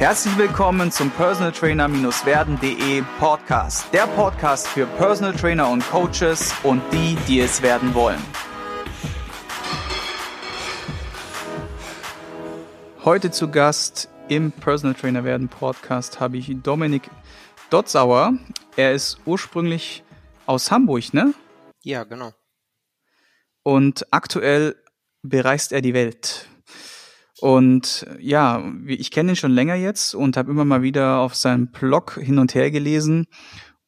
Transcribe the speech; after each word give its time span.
Herzlich 0.00 0.38
willkommen 0.38 0.90
zum 0.90 1.10
Personal 1.10 1.52
Trainer-werden.de 1.52 3.02
Podcast. 3.18 3.92
Der 3.92 4.06
Podcast 4.06 4.66
für 4.66 4.86
Personal 4.86 5.34
Trainer 5.34 5.68
und 5.68 5.86
Coaches 5.90 6.54
und 6.62 6.80
die, 6.90 7.18
die 7.28 7.40
es 7.40 7.60
werden 7.60 7.92
wollen. 7.92 8.18
Heute 13.04 13.30
zu 13.30 13.50
Gast 13.50 14.08
im 14.30 14.52
Personal 14.52 14.94
Trainer 14.94 15.22
werden 15.22 15.50
Podcast 15.50 16.18
habe 16.18 16.38
ich 16.38 16.50
Dominik 16.62 17.10
Dotzauer. 17.68 18.32
Er 18.76 18.94
ist 18.94 19.18
ursprünglich 19.26 20.02
aus 20.46 20.70
Hamburg, 20.70 21.12
ne? 21.12 21.34
Ja, 21.82 22.04
genau. 22.04 22.32
Und 23.62 24.06
aktuell 24.10 24.76
bereist 25.20 25.72
er 25.72 25.82
die 25.82 25.92
Welt. 25.92 26.49
Und 27.40 28.06
ja, 28.18 28.62
ich 28.86 29.10
kenne 29.10 29.32
ihn 29.32 29.36
schon 29.36 29.52
länger 29.52 29.74
jetzt 29.74 30.14
und 30.14 30.36
habe 30.36 30.50
immer 30.50 30.64
mal 30.64 30.82
wieder 30.82 31.18
auf 31.20 31.34
seinem 31.34 31.70
Blog 31.70 32.18
hin 32.20 32.38
und 32.38 32.54
her 32.54 32.70
gelesen. 32.70 33.26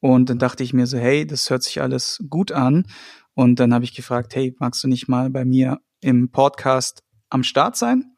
Und 0.00 0.30
dann 0.30 0.38
dachte 0.38 0.64
ich 0.64 0.72
mir 0.72 0.86
so, 0.86 0.98
hey, 0.98 1.26
das 1.26 1.48
hört 1.50 1.62
sich 1.62 1.80
alles 1.80 2.24
gut 2.28 2.50
an. 2.50 2.86
Und 3.34 3.60
dann 3.60 3.72
habe 3.72 3.84
ich 3.84 3.94
gefragt, 3.94 4.34
hey, 4.34 4.54
magst 4.58 4.82
du 4.82 4.88
nicht 4.88 5.08
mal 5.08 5.30
bei 5.30 5.44
mir 5.44 5.80
im 6.00 6.30
Podcast 6.30 7.02
am 7.28 7.42
Start 7.42 7.76
sein? 7.76 8.16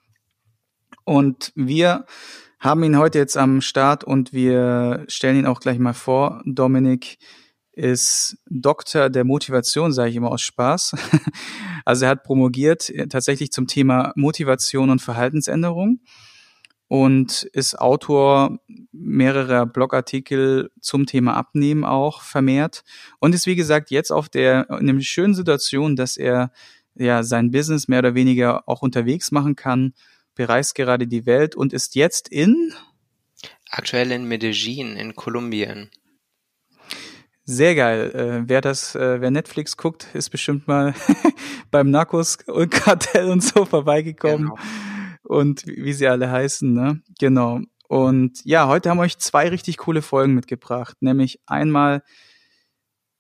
Und 1.05 1.53
wir 1.55 2.07
haben 2.59 2.83
ihn 2.83 2.97
heute 2.97 3.19
jetzt 3.19 3.37
am 3.37 3.61
Start 3.61 4.05
und 4.05 4.33
wir 4.33 5.05
stellen 5.09 5.41
ihn 5.41 5.47
auch 5.47 5.61
gleich 5.61 5.79
mal 5.79 5.93
vor. 5.93 6.43
Dominik 6.47 7.19
ist 7.77 8.37
Doktor 8.49 9.11
der 9.11 9.25
Motivation, 9.25 9.93
sage 9.93 10.11
ich 10.11 10.17
immer 10.17 10.31
aus 10.31 10.43
Spaß. 10.43 10.95
Also 11.87 12.07
er 12.07 12.13
hat 12.13 12.23
promogiert 12.23 12.89
äh, 12.89 13.09
tatsächlich 13.09 13.53
zum 13.53 13.67
Thema 13.67 14.15
Motivation 14.17 14.89
und 14.89 15.03
Verhaltensänderung 15.03 16.01
und 16.89 17.43
ist 17.53 17.79
Autor 17.79 18.59
mehrerer 18.91 19.67
Blogartikel 19.67 20.71
zum 20.81 21.05
Thema 21.05 21.35
Abnehmen 21.35 21.85
auch 21.85 22.23
vermehrt 22.23 22.85
und 23.19 23.35
ist 23.35 23.47
wie 23.47 23.57
gesagt 23.57 23.91
jetzt 23.91 24.13
auf 24.13 24.31
der 24.31 24.71
in 24.71 24.89
einer 24.89 25.01
schönen 25.01 25.35
Situation, 25.35 25.97
dass 25.97 26.17
er 26.17 26.53
ja 26.95 27.23
sein 27.23 27.51
Business 27.51 27.89
mehr 27.89 27.99
oder 27.99 28.15
weniger 28.15 28.69
auch 28.69 28.81
unterwegs 28.83 29.31
machen 29.31 29.57
kann, 29.57 29.93
bereist 30.35 30.75
gerade 30.75 31.07
die 31.07 31.27
Welt 31.27 31.55
und 31.57 31.73
ist 31.73 31.95
jetzt 31.97 32.29
in 32.29 32.73
aktuell 33.69 34.13
in 34.13 34.27
Medellin 34.27 34.97
in 34.97 35.15
Kolumbien. 35.15 35.91
Sehr 37.47 37.75
geil. 37.75 38.11
Äh, 38.15 38.49
wer 38.49 38.61
das, 38.61 38.95
äh, 38.95 39.21
wer 39.21 39.31
Netflix 39.31 39.77
guckt, 39.77 40.09
ist 40.15 40.31
bestimmt 40.31 40.67
mal 40.67 40.95
beim 41.71 41.91
Narcos 41.91 42.39
und 42.47 42.71
Kartell 42.71 43.31
und 43.31 43.43
so 43.43 43.65
vorbeigekommen. 43.65 44.49
Genau. 44.49 44.59
Und 45.23 45.67
wie 45.67 45.93
sie 45.93 46.09
alle 46.09 46.31
heißen, 46.31 46.73
ne? 46.73 47.03
Genau. 47.19 47.61
Und 47.89 48.45
ja, 48.45 48.67
heute 48.67 48.91
haben 48.91 48.99
wir 48.99 49.03
euch 49.03 49.19
zwei 49.19 49.49
richtig 49.49 49.77
coole 49.79 50.01
Folgen 50.01 50.35
mitgebracht. 50.35 50.97
Nämlich 51.01 51.41
einmal 51.47 52.03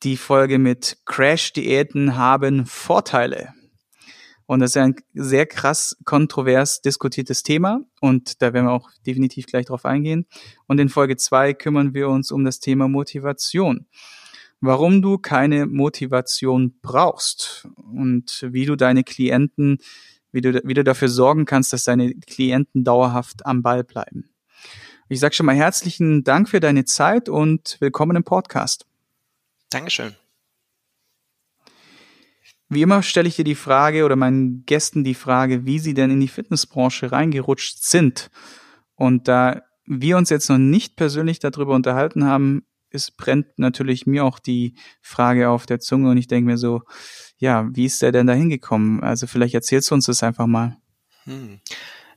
die 0.03 0.17
Folge 0.17 0.59
mit 0.59 0.99
Crash-Diäten 1.05 2.17
haben 2.17 2.67
Vorteile. 2.67 3.55
Und 4.47 4.61
das 4.61 4.71
ist 4.71 4.77
ein 4.77 4.97
sehr 5.15 5.47
krass 5.47 5.97
kontrovers 6.05 6.83
diskutiertes 6.83 7.43
Thema 7.43 7.81
und 8.01 8.43
da 8.43 8.53
werden 8.53 8.67
wir 8.67 8.73
auch 8.73 8.91
definitiv 9.07 9.47
gleich 9.47 9.67
drauf 9.67 9.85
eingehen. 9.87 10.27
Und 10.67 10.79
in 10.81 10.89
Folge 10.89 11.17
zwei 11.17 11.55
kümmern 11.55 11.95
wir 11.95 12.09
uns 12.09 12.31
um 12.31 12.45
das 12.45 12.61
Thema 12.61 12.89
Motivation. 12.89 13.87
Warum 14.61 15.03
du 15.03 15.19
keine 15.19 15.67
Motivation 15.67 16.79
brauchst 16.81 17.69
und 17.77 18.47
wie 18.51 18.67
du 18.67 18.77
deine 18.77 19.05
Klienten, 19.05 19.79
wie 20.33 20.41
du, 20.41 20.61
wie 20.65 20.75
du 20.75 20.85
dafür 20.85 21.09
sorgen 21.09 21.45
kannst, 21.45 21.73
dass 21.73 21.85
deine 21.85 22.15
Klienten 22.15 22.85
dauerhaft 22.85 23.47
am 23.47 23.63
Ball 23.63 23.85
bleiben. 23.85 24.31
Ich 25.09 25.21
sage 25.21 25.35
schon 25.35 25.47
mal 25.47 25.55
herzlichen 25.55 26.25
Dank 26.25 26.49
für 26.49 26.61
deine 26.61 26.85
Zeit 26.85 27.29
und 27.29 27.77
willkommen 27.81 28.17
im 28.17 28.25
Podcast. 28.25 28.87
Dankeschön. 29.71 30.15
Wie 32.75 32.83
immer 32.83 33.03
stelle 33.03 33.29
ich 33.29 33.37
dir 33.37 33.45
die 33.45 33.55
Frage 33.55 34.05
oder 34.05 34.17
meinen 34.17 34.65
Gästen 34.67 35.05
die 35.05 35.15
Frage, 35.15 35.65
wie 35.65 35.79
sie 35.79 35.95
denn 35.95 36.11
in 36.11 36.21
die 36.21 36.29
Fitnessbranche 36.29 37.13
reingerutscht 37.13 37.83
sind. 37.83 38.31
Und 38.95 39.29
da 39.29 39.63
wir 39.87 40.17
uns 40.17 40.31
jetzt 40.31 40.49
noch 40.49 40.59
nicht 40.59 40.97
persönlich 40.97 41.39
darüber 41.39 41.75
unterhalten 41.75 42.25
haben, 42.25 42.67
es 42.91 43.11
brennt 43.11 43.59
natürlich 43.59 44.07
mir 44.07 44.25
auch 44.25 44.39
die 44.39 44.75
Frage 45.03 45.51
auf 45.51 45.67
der 45.67 45.81
Zunge 45.81 46.11
und 46.11 46.17
ich 46.17 46.29
denke 46.29 46.51
mir 46.51 46.59
so, 46.59 46.83
ja, 47.39 47.69
wie 47.73 47.85
ist 47.85 48.01
der 48.03 48.13
denn 48.13 48.27
da 48.27 48.33
hingekommen? 48.33 49.03
Also 49.03 49.27
vielleicht 49.27 49.55
erzählst 49.55 49.91
du 49.91 49.95
uns 49.95 50.07
das 50.07 50.23
einfach 50.23 50.47
mal. 50.47 50.77
Hm. 51.25 51.61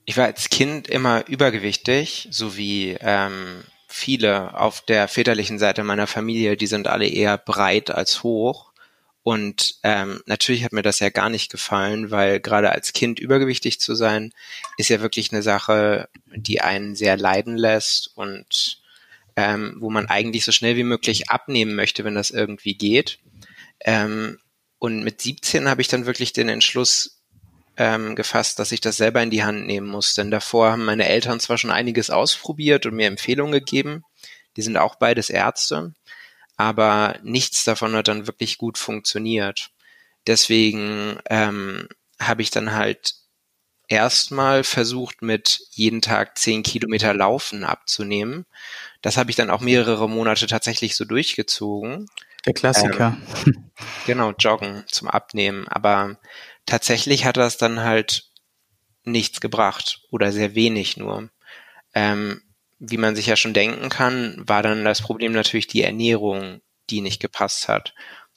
Ich 0.05 0.17
war 0.17 0.25
als 0.25 0.49
Kind 0.49 0.87
immer 0.87 1.27
übergewichtig, 1.27 2.29
so 2.31 2.55
wie 2.55 2.95
ähm, 3.01 3.63
viele 3.87 4.57
auf 4.57 4.81
der 4.81 5.07
väterlichen 5.07 5.59
Seite 5.59 5.83
meiner 5.83 6.07
Familie, 6.07 6.55
die 6.55 6.67
sind 6.67 6.87
alle 6.87 7.07
eher 7.07 7.37
breit 7.37 7.91
als 7.91 8.23
hoch. 8.23 8.66
Und 9.27 9.75
ähm, 9.83 10.21
natürlich 10.25 10.63
hat 10.63 10.71
mir 10.71 10.83
das 10.83 11.01
ja 11.01 11.09
gar 11.09 11.29
nicht 11.29 11.51
gefallen, 11.51 12.11
weil 12.11 12.39
gerade 12.39 12.71
als 12.71 12.93
Kind 12.93 13.19
übergewichtig 13.19 13.77
zu 13.77 13.93
sein, 13.93 14.33
ist 14.77 14.87
ja 14.87 15.01
wirklich 15.01 15.33
eine 15.33 15.41
Sache, 15.41 16.07
die 16.33 16.61
einen 16.61 16.95
sehr 16.95 17.17
leiden 17.17 17.57
lässt 17.57 18.09
und 18.15 18.81
ähm, 19.35 19.75
wo 19.81 19.89
man 19.89 20.05
eigentlich 20.05 20.45
so 20.45 20.53
schnell 20.53 20.77
wie 20.77 20.85
möglich 20.85 21.29
abnehmen 21.29 21.75
möchte, 21.75 22.05
wenn 22.05 22.15
das 22.15 22.31
irgendwie 22.31 22.75
geht. 22.75 23.19
Ähm, 23.81 24.39
und 24.79 25.03
mit 25.03 25.19
17 25.19 25.67
habe 25.67 25.81
ich 25.81 25.89
dann 25.89 26.05
wirklich 26.05 26.31
den 26.31 26.47
Entschluss 26.47 27.19
ähm, 27.75 28.15
gefasst, 28.15 28.59
dass 28.59 28.71
ich 28.71 28.79
das 28.79 28.95
selber 28.95 29.21
in 29.21 29.29
die 29.29 29.43
Hand 29.43 29.65
nehmen 29.65 29.87
muss. 29.87 30.13
Denn 30.13 30.31
davor 30.31 30.71
haben 30.71 30.85
meine 30.85 31.05
Eltern 31.05 31.41
zwar 31.41 31.57
schon 31.57 31.71
einiges 31.71 32.09
ausprobiert 32.09 32.85
und 32.85 32.95
mir 32.95 33.07
Empfehlungen 33.07 33.51
gegeben. 33.51 34.05
Die 34.55 34.61
sind 34.61 34.77
auch 34.77 34.95
beides 34.95 35.29
Ärzte 35.29 35.93
aber 36.57 37.17
nichts 37.23 37.63
davon 37.63 37.95
hat 37.95 38.07
dann 38.07 38.27
wirklich 38.27 38.57
gut 38.57 38.77
funktioniert. 38.77 39.71
Deswegen 40.25 41.19
ähm, 41.29 41.87
habe 42.19 42.41
ich 42.41 42.49
dann 42.49 42.73
halt 42.73 43.13
erstmal 43.87 44.63
versucht, 44.63 45.21
mit 45.21 45.61
jeden 45.71 46.01
Tag 46.01 46.37
zehn 46.37 46.63
Kilometer 46.63 47.13
Laufen 47.13 47.63
abzunehmen. 47.63 48.45
Das 49.01 49.17
habe 49.17 49.29
ich 49.29 49.35
dann 49.35 49.49
auch 49.49 49.61
mehrere 49.61 50.09
Monate 50.09 50.47
tatsächlich 50.47 50.95
so 50.95 51.05
durchgezogen. 51.05 52.07
Der 52.45 52.53
Klassiker. 52.53 53.17
Ähm, 53.45 53.71
genau, 54.05 54.31
Joggen 54.31 54.83
zum 54.87 55.07
Abnehmen. 55.07 55.67
Aber 55.67 56.17
tatsächlich 56.65 57.25
hat 57.25 57.37
das 57.37 57.57
dann 57.57 57.81
halt 57.81 58.29
nichts 59.03 59.39
gebracht 59.39 60.01
oder 60.11 60.31
sehr 60.31 60.55
wenig 60.55 60.97
nur. 60.97 61.29
Ähm, 61.93 62.41
wie 62.79 62.97
man 62.97 63.15
sich 63.15 63.27
ja 63.27 63.35
schon 63.35 63.53
denken 63.53 63.89
kann, 63.89 64.41
war 64.45 64.61
dann 64.61 64.85
das 64.85 65.01
Problem 65.01 65.31
natürlich 65.31 65.67
die 65.67 65.83
Ernährung, 65.83 66.61
die 66.89 67.01
nicht 67.01 67.19
gepasst 67.19 67.67
hat. 67.67 67.93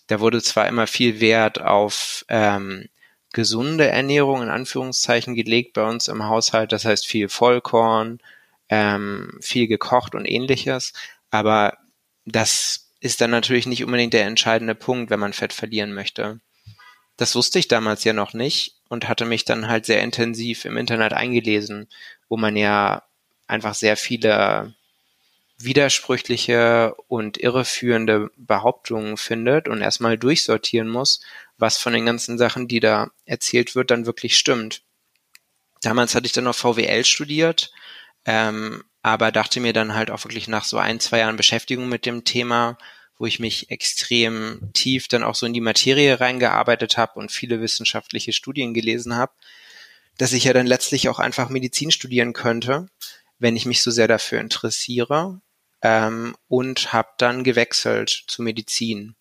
Da 0.06 0.20
wurde 0.20 0.42
zwar 0.42 0.66
immer 0.66 0.86
viel 0.86 1.20
Wert 1.20 1.60
auf 1.60 2.24
ähm, 2.28 2.88
gesunde 3.32 3.86
Ernährung 3.86 4.42
in 4.42 4.48
Anführungszeichen 4.48 5.34
gelegt 5.34 5.74
bei 5.74 5.88
uns 5.88 6.08
im 6.08 6.24
Haushalt, 6.24 6.72
das 6.72 6.84
heißt 6.84 7.06
viel 7.06 7.28
Vollkorn, 7.28 8.18
ähm, 8.68 9.38
viel 9.40 9.68
gekocht 9.68 10.14
und 10.14 10.24
ähnliches, 10.24 10.92
aber 11.30 11.78
das 12.24 12.90
ist 13.00 13.20
dann 13.20 13.30
natürlich 13.30 13.66
nicht 13.66 13.84
unbedingt 13.84 14.12
der 14.12 14.26
entscheidende 14.26 14.74
Punkt, 14.74 15.10
wenn 15.10 15.20
man 15.20 15.32
Fett 15.32 15.52
verlieren 15.52 15.92
möchte. 15.92 16.40
Das 17.16 17.34
wusste 17.34 17.58
ich 17.58 17.68
damals 17.68 18.04
ja 18.04 18.12
noch 18.12 18.34
nicht 18.34 18.76
und 18.88 19.08
hatte 19.08 19.24
mich 19.24 19.44
dann 19.44 19.68
halt 19.68 19.86
sehr 19.86 20.02
intensiv 20.02 20.64
im 20.64 20.76
Internet 20.76 21.12
eingelesen, 21.12 21.88
wo 22.28 22.36
man 22.36 22.56
ja 22.56 23.02
einfach 23.50 23.74
sehr 23.74 23.96
viele 23.96 24.74
widersprüchliche 25.58 26.94
und 27.08 27.36
irreführende 27.36 28.30
Behauptungen 28.36 29.16
findet 29.16 29.68
und 29.68 29.82
erstmal 29.82 30.16
durchsortieren 30.16 30.88
muss, 30.88 31.20
was 31.58 31.76
von 31.76 31.92
den 31.92 32.06
ganzen 32.06 32.38
Sachen, 32.38 32.66
die 32.66 32.80
da 32.80 33.10
erzählt 33.26 33.74
wird, 33.74 33.90
dann 33.90 34.06
wirklich 34.06 34.38
stimmt. 34.38 34.82
Damals 35.82 36.14
hatte 36.14 36.26
ich 36.26 36.32
dann 36.32 36.44
noch 36.44 36.54
VWL 36.54 37.04
studiert, 37.04 37.72
ähm, 38.24 38.84
aber 39.02 39.32
dachte 39.32 39.60
mir 39.60 39.72
dann 39.72 39.94
halt 39.94 40.10
auch 40.10 40.24
wirklich 40.24 40.48
nach 40.48 40.64
so 40.64 40.78
ein, 40.78 41.00
zwei 41.00 41.18
Jahren 41.18 41.36
Beschäftigung 41.36 41.88
mit 41.88 42.06
dem 42.06 42.24
Thema, 42.24 42.78
wo 43.18 43.26
ich 43.26 43.38
mich 43.38 43.70
extrem 43.70 44.70
tief 44.72 45.08
dann 45.08 45.22
auch 45.22 45.34
so 45.34 45.44
in 45.44 45.52
die 45.52 45.60
Materie 45.60 46.20
reingearbeitet 46.20 46.96
habe 46.96 47.18
und 47.18 47.32
viele 47.32 47.60
wissenschaftliche 47.60 48.32
Studien 48.32 48.72
gelesen 48.72 49.14
habe, 49.14 49.32
dass 50.16 50.32
ich 50.32 50.44
ja 50.44 50.54
dann 50.54 50.66
letztlich 50.66 51.08
auch 51.08 51.18
einfach 51.18 51.50
Medizin 51.50 51.90
studieren 51.90 52.32
könnte 52.32 52.88
wenn 53.40 53.56
ich 53.56 53.66
mich 53.66 53.82
so 53.82 53.90
sehr 53.90 54.06
dafür 54.06 54.40
interessiere 54.40 55.40
ähm, 55.82 56.36
und 56.48 56.92
habe 56.92 57.08
dann 57.18 57.42
gewechselt 57.42 58.24
zu 58.28 58.42
Medizin. 58.42 59.16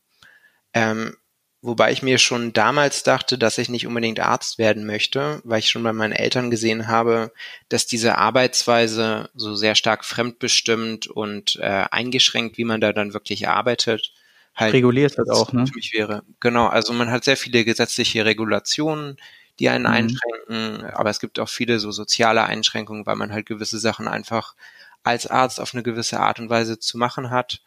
Ähm, 0.74 1.16
wobei 1.62 1.92
ich 1.92 2.04
mir 2.04 2.20
schon 2.20 2.54
damals 2.54 3.04
dachte, 3.04 3.38
dass 3.38 3.58
ich 3.58 3.70
nicht 3.70 3.88
unbedingt 3.88 4.20
Arzt 4.20 4.60
werden 4.60 4.86
möchte, 4.86 5.42
weil 5.44 5.60
ich 5.60 5.70
schon 5.70 5.84
bei 5.84 5.94
meinen 5.94 6.14
Eltern 6.14 6.52
gesehen 6.52 6.88
habe, 6.88 7.32
dass 7.70 7.88
diese 7.88 8.18
Arbeitsweise 8.18 9.30
so 9.34 9.56
sehr 9.56 9.76
stark 9.76 10.06
fremdbestimmt 10.06 11.08
und 11.08 11.56
äh, 11.58 11.86
eingeschränkt, 11.90 12.58
wie 12.58 12.66
man 12.66 12.82
da 12.82 12.94
dann 12.94 13.14
wirklich 13.14 13.48
arbeitet, 13.48 14.14
halt 14.54 14.74
reguliert 14.74 15.18
wird 15.18 15.30
auch, 15.30 15.54
ne? 15.54 15.66
Wäre. 15.94 16.24
Genau, 16.40 16.68
also 16.68 16.94
man 16.94 17.10
hat 17.10 17.24
sehr 17.24 17.38
viele 17.38 17.66
gesetzliche 17.66 18.26
Regulationen, 18.26 19.18
die 19.60 19.70
einen 19.70 19.84
mhm. 19.84 19.92
einschränken, 19.92 20.86
aber 20.86 21.10
es 21.10 21.20
gibt 21.20 21.40
auch 21.40 21.50
viele 21.50 21.80
so 21.80 21.92
soziale 21.92 22.44
Einschränkungen, 22.44 23.06
weil 23.06 23.16
man 23.16 23.32
halt 23.32 23.46
gewisse 23.46 23.80
Sachen 23.80 24.08
einfach 24.08 24.56
als 25.04 25.28
Arzt 25.28 25.60
auf 25.60 25.74
eine 25.74 25.84
gewisse 25.84 26.20
Art 26.20 26.40
und 26.40 26.50
Weise 26.50 26.80
zu 26.80 26.98
machen 26.98 27.30
hat. 27.30 27.62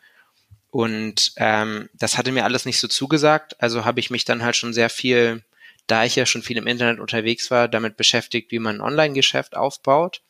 Und 0.70 1.32
ähm, 1.36 1.90
das 1.92 2.16
hatte 2.16 2.32
mir 2.32 2.44
alles 2.44 2.64
nicht 2.64 2.80
so 2.80 2.88
zugesagt. 2.88 3.60
Also 3.60 3.84
habe 3.84 4.00
ich 4.00 4.10
mich 4.10 4.24
dann 4.24 4.42
halt 4.42 4.56
schon 4.56 4.72
sehr 4.72 4.88
viel, 4.88 5.44
da 5.86 6.04
ich 6.04 6.16
ja 6.16 6.24
schon 6.24 6.42
viel 6.42 6.56
im 6.56 6.66
Internet 6.66 6.98
unterwegs 6.98 7.50
war, 7.50 7.68
damit 7.68 7.96
beschäftigt, 7.96 8.50
wie 8.50 8.58
man 8.58 8.76
ein 8.76 8.80
Online-Geschäft 8.80 9.56
aufbaut. 9.56 10.22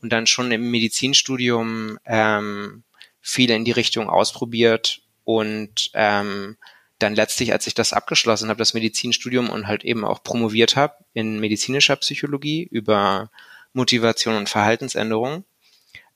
Und 0.00 0.12
dann 0.12 0.26
schon 0.26 0.50
im 0.52 0.70
Medizinstudium 0.70 1.98
ähm, 2.06 2.84
viel 3.20 3.50
in 3.50 3.64
die 3.64 3.72
Richtung 3.72 4.08
ausprobiert 4.08 5.02
und 5.24 5.90
ähm, 5.92 6.56
dann 7.02 7.14
letztlich, 7.14 7.52
als 7.52 7.66
ich 7.66 7.74
das 7.74 7.92
abgeschlossen 7.92 8.48
habe, 8.48 8.58
das 8.58 8.74
Medizinstudium 8.74 9.50
und 9.50 9.66
halt 9.66 9.84
eben 9.84 10.04
auch 10.04 10.22
promoviert 10.22 10.76
habe 10.76 10.94
in 11.12 11.40
medizinischer 11.40 11.96
Psychologie 11.96 12.62
über 12.70 13.30
Motivation 13.72 14.36
und 14.36 14.48
Verhaltensänderung, 14.48 15.44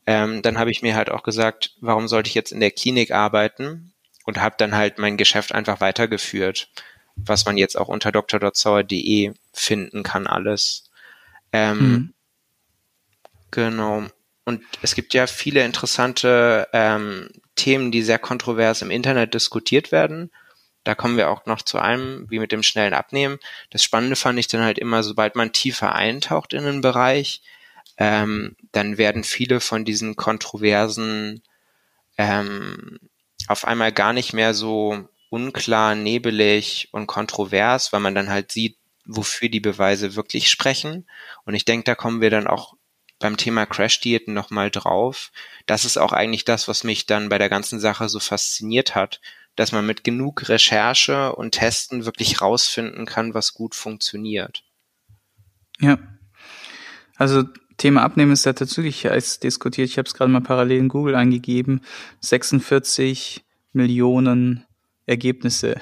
ähm, 0.07 0.43
dann 0.43 0.59
habe 0.59 0.71
ich 0.71 0.83
mir 0.83 0.95
halt 0.95 1.11
auch 1.11 1.23
gesagt, 1.23 1.75
warum 1.81 2.09
sollte 2.09 2.29
ich 2.29 2.35
jetzt 2.35 2.53
in 2.53 2.61
der 2.61 2.71
Klinik 2.71 3.11
arbeiten 3.11 3.93
und 4.25 4.41
habe 4.41 4.57
dann 4.59 4.75
halt 4.75 4.99
mein 4.99 5.17
Geschäft 5.17 5.53
einfach 5.53 5.81
weitergeführt, 5.81 6.69
was 7.17 7.47
man 7.47 7.57
jetzt 7.57 7.77
auch 7.77 7.89
unter 7.89 8.13
dr.sauer.de 8.13 9.33
finden 9.53 10.03
kann 10.03 10.27
alles. 10.27 10.91
Ähm, 11.53 11.79
mhm. 11.79 12.15
Genau. 13.51 14.05
Und 14.45 14.63
es 14.83 14.95
gibt 14.95 15.15
ja 15.15 15.27
viele 15.27 15.65
interessante 15.65 16.69
ähm, 16.73 17.31
Themen, 17.55 17.91
die 17.91 18.03
sehr 18.03 18.19
kontrovers 18.19 18.83
im 18.83 18.91
Internet 18.91 19.33
diskutiert 19.33 19.93
werden. 19.93 20.31
Da 20.85 20.95
kommen 20.95 21.17
wir 21.17 21.31
auch 21.31 21.47
noch 21.47 21.63
zu 21.63 21.79
einem, 21.79 22.27
wie 22.31 22.39
mit 22.39 22.53
dem 22.53 22.63
schnellen 22.63 22.95
Abnehmen. 22.95 23.39
Das 23.71 23.83
Spannende 23.83 24.17
fand 24.17 24.39
ich 24.39 24.49
dann 24.49 24.63
halt 24.63 24.79
immer, 24.79 25.03
sobald 25.03 25.35
man 25.35 25.53
tiefer 25.53 25.95
eintaucht 25.95 26.53
in 26.53 26.65
einen 26.65 26.81
Bereich, 26.83 27.43
ähm, 27.97 28.57
dann 28.73 28.99
werden 28.99 29.25
viele 29.25 29.61
von 29.61 29.85
diesen 29.85 30.17
Kontroversen 30.17 31.43
ähm, 32.19 32.99
auf 33.49 33.65
einmal 33.65 33.93
gar 33.93 34.13
nicht 34.13 34.33
mehr 34.33 34.55
so 34.55 35.09
unklar, 35.31 35.95
nebelig 35.95 36.89
und 36.93 37.07
kontrovers, 37.07 37.93
weil 37.93 38.01
man 38.01 38.15
dann 38.15 38.31
halt 38.31 38.53
sieht, 38.53 38.77
wofür 39.05 39.49
die 39.49 39.61
Beweise 39.61 40.17
wirklich 40.17 40.49
sprechen. 40.51 41.07
Und 41.45 41.55
ich 41.55 41.65
denke, 41.65 41.85
da 41.85 41.95
kommen 41.95 42.21
wir 42.21 42.31
dann 42.31 42.47
auch 42.47 42.75
beim 43.19 43.37
Thema 43.37 43.67
Crash-Diäten 43.67 44.35
nochmal 44.35 44.71
drauf. 44.71 45.31
Das 45.67 45.85
ist 45.85 45.99
auch 45.99 46.13
eigentlich 46.13 46.45
das, 46.45 46.69
was 46.69 46.85
mich 46.85 47.07
dann 47.07 47.29
bei 47.29 47.39
der 47.39 47.49
ganzen 47.49 47.81
Sache 47.81 48.09
so 48.09 48.21
fasziniert 48.21 48.95
hat, 48.95 49.21
dass 49.57 49.73
man 49.73 49.87
mit 49.87 50.05
genug 50.05 50.49
Recherche 50.49 51.35
und 51.35 51.53
Testen 51.53 52.05
wirklich 52.05 52.41
rausfinden 52.41 53.07
kann, 53.07 53.35
was 53.35 53.55
gut 53.55 53.75
funktioniert. 53.75 54.65
Ja. 55.81 55.99
Also 57.17 57.45
Thema 57.77 58.03
Abnehmen 58.03 58.33
ist 58.33 58.47
ja 58.47 58.53
tatsächlich 58.53 59.11
als 59.11 59.41
diskutiert. 59.41 59.89
Ich 59.89 59.99
habe 59.99 60.07
es 60.07 60.15
gerade 60.15 60.31
mal 60.31 60.41
parallel 60.41 60.79
in 60.79 60.89
Google 60.89 61.15
eingegeben. 61.15 61.81
46 62.21 63.45
Millionen 63.73 64.65
Ergebnisse. 65.07 65.77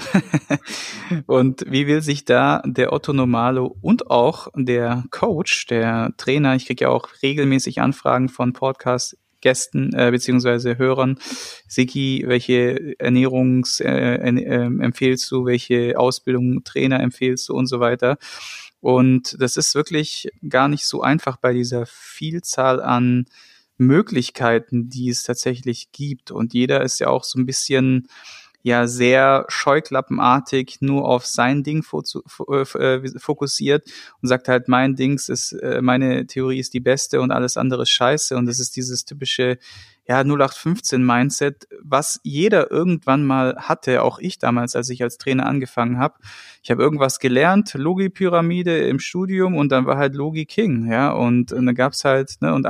und 1.27 1.65
wie 1.69 1.87
will 1.87 2.03
sich 2.03 2.25
da 2.25 2.63
der 2.65 2.93
Otto 2.93 3.13
Normalo 3.13 3.77
und 3.81 4.11
auch 4.11 4.49
der 4.55 5.05
Coach, 5.11 5.67
der 5.67 6.13
Trainer, 6.17 6.57
ich 6.57 6.67
kriege 6.67 6.85
ja 6.85 6.91
auch 6.91 7.09
regelmäßig 7.23 7.81
Anfragen 7.81 8.29
von 8.29 8.53
Podcast 8.53 9.17
Gästen 9.43 9.93
äh, 9.93 10.11
beziehungsweise 10.11 10.79
Hörern. 10.79 11.19
Siki, 11.69 12.25
welche 12.27 12.99
Ernährungs 12.99 13.81
äh, 13.81 14.15
äh, 14.15 14.65
empfehlst 14.65 15.31
du, 15.31 15.45
welche 15.45 15.99
Ausbildung 15.99 16.65
Trainer 16.65 17.01
empfehlst 17.01 17.51
du 17.51 17.55
und 17.55 17.67
so 17.67 17.81
weiter. 17.81 18.17
Und 18.81 19.37
das 19.39 19.59
ist 19.59 19.75
wirklich 19.75 20.31
gar 20.49 20.69
nicht 20.69 20.87
so 20.87 21.03
einfach 21.03 21.37
bei 21.37 21.53
dieser 21.53 21.85
Vielzahl 21.87 22.81
an 22.83 23.27
Möglichkeiten, 23.77 24.89
die 24.89 25.11
es 25.11 25.23
tatsächlich 25.23 25.93
gibt. 25.93 26.31
Und 26.31 26.55
jeder 26.55 26.83
ist 26.83 26.99
ja 26.99 27.09
auch 27.09 27.25
so 27.25 27.39
ein 27.39 27.47
bisschen 27.47 28.09
ja 28.63 28.87
sehr 28.87 29.45
scheuklappenartig 29.49 30.79
nur 30.81 31.09
auf 31.09 31.27
sein 31.27 31.63
Ding 31.63 31.85
äh, 32.49 32.63
äh, 32.79 33.19
fokussiert 33.19 33.91
und 34.21 34.29
sagt 34.29 34.49
halt, 34.49 34.69
mein 34.69 34.95
Dings 34.95 35.29
ist, 35.29 35.53
äh, 35.53 35.83
meine 35.83 36.27
Theorie 36.27 36.61
ist 36.61 36.75
die 36.75 36.81
beste 36.81 37.21
und 37.21 37.33
alles 37.33 37.57
andere 37.57 37.83
ist 37.83 37.91
scheiße. 37.91 38.37
Und 38.37 38.47
das 38.47 38.61
ist 38.61 38.77
dieses 38.77 39.05
typische, 39.05 39.59
ja, 40.09 40.25
0815 40.25 41.05
Mindset, 41.05 41.69
was 41.81 42.21
jeder 42.25 42.71
irgendwann 42.71 43.25
mal 43.25 43.57
hatte, 43.57 44.03
auch 44.03 44.19
ich 44.19 44.39
damals, 44.39 44.75
als 44.75 44.89
ich 44.91 45.03
als 45.03 45.17
Trainer 45.17 45.47
angefangen 45.47 45.99
habe. 45.99 46.15
Ich 46.63 46.73
habe 46.73 46.83
irgendwas 46.83 47.21
gelernt, 47.21 47.75
Logi-Pyramide 47.75 48.89
im 48.89 48.99
Studium 48.99 49.57
und 49.57 49.71
dann 49.71 49.87
war 49.87 49.99
halt 49.99 50.15
Logi 50.15 50.45
King, 50.45 50.91
ja, 50.91 51.13
und, 51.13 51.53
und 51.53 51.67
dann 51.67 51.75
gab's 51.75 52.05
halt, 52.05 52.37
ne, 52.41 52.53
und, 52.53 52.67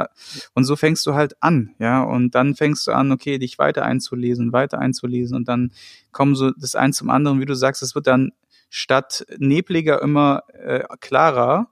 und 0.55 0.65
so 0.65 0.77
fängst 0.77 1.07
du 1.07 1.15
halt 1.15 1.35
an, 1.41 1.75
ja, 1.79 2.03
und 2.03 2.35
dann 2.35 2.55
fängst 2.55 2.87
du 2.87 2.93
an, 2.93 3.11
okay, 3.13 3.39
dich 3.39 3.59
weiter 3.59 3.85
einzulesen, 3.85 4.53
weiter 4.53 4.79
einzulesen 4.79 5.37
und 5.37 5.49
dann 5.49 5.73
kommen 6.13 6.35
so 6.35 6.51
das 6.51 6.75
eins 6.75 6.99
zum 6.99 7.09
anderen, 7.09 7.41
wie 7.41 7.47
du 7.47 7.55
sagst, 7.55 7.83
es 7.83 7.95
wird 7.95 8.07
dann 8.07 8.33
statt 8.69 9.27
nebliger 9.39 10.03
immer 10.03 10.43
äh, 10.53 10.85
klarer 11.01 11.69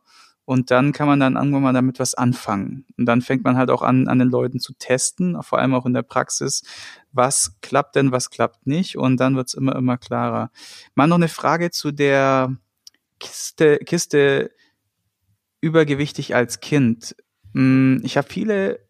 und 0.51 0.73
dann 0.73 0.91
kann 0.91 1.07
man 1.07 1.21
dann 1.21 1.37
irgendwann 1.37 1.63
mal 1.63 1.73
damit 1.73 2.01
was 2.01 2.17
anfangen. 2.17 2.85
Und 2.99 3.07
dann 3.07 3.23
fängt 3.23 3.45
man 3.45 3.57
halt 3.57 3.71
auch 3.71 3.83
an, 3.83 4.09
an 4.09 4.19
den 4.19 4.31
Leuten 4.31 4.59
zu 4.59 4.73
testen, 4.73 5.41
vor 5.45 5.61
allem 5.61 5.75
auch 5.75 5.87
in 5.87 5.95
der 5.95 6.03
Praxis, 6.03 6.65
was 7.13 7.61
klappt 7.61 7.95
denn, 7.95 8.11
was 8.11 8.31
klappt 8.31 8.67
nicht. 8.67 8.99
Und 8.99 9.19
dann 9.19 9.37
wird's 9.37 9.55
immer, 9.55 9.77
immer 9.77 9.97
klarer. 9.97 10.51
Mal 10.97 11.07
noch 11.07 11.19
eine 11.19 11.29
Frage 11.29 11.71
zu 11.71 11.93
der 11.93 12.57
Kiste, 13.21 13.79
Kiste 13.79 14.51
übergewichtig 15.61 16.35
als 16.35 16.59
Kind. 16.59 17.15
Hm, 17.55 18.01
ich 18.03 18.17
habe 18.17 18.29
viele 18.29 18.81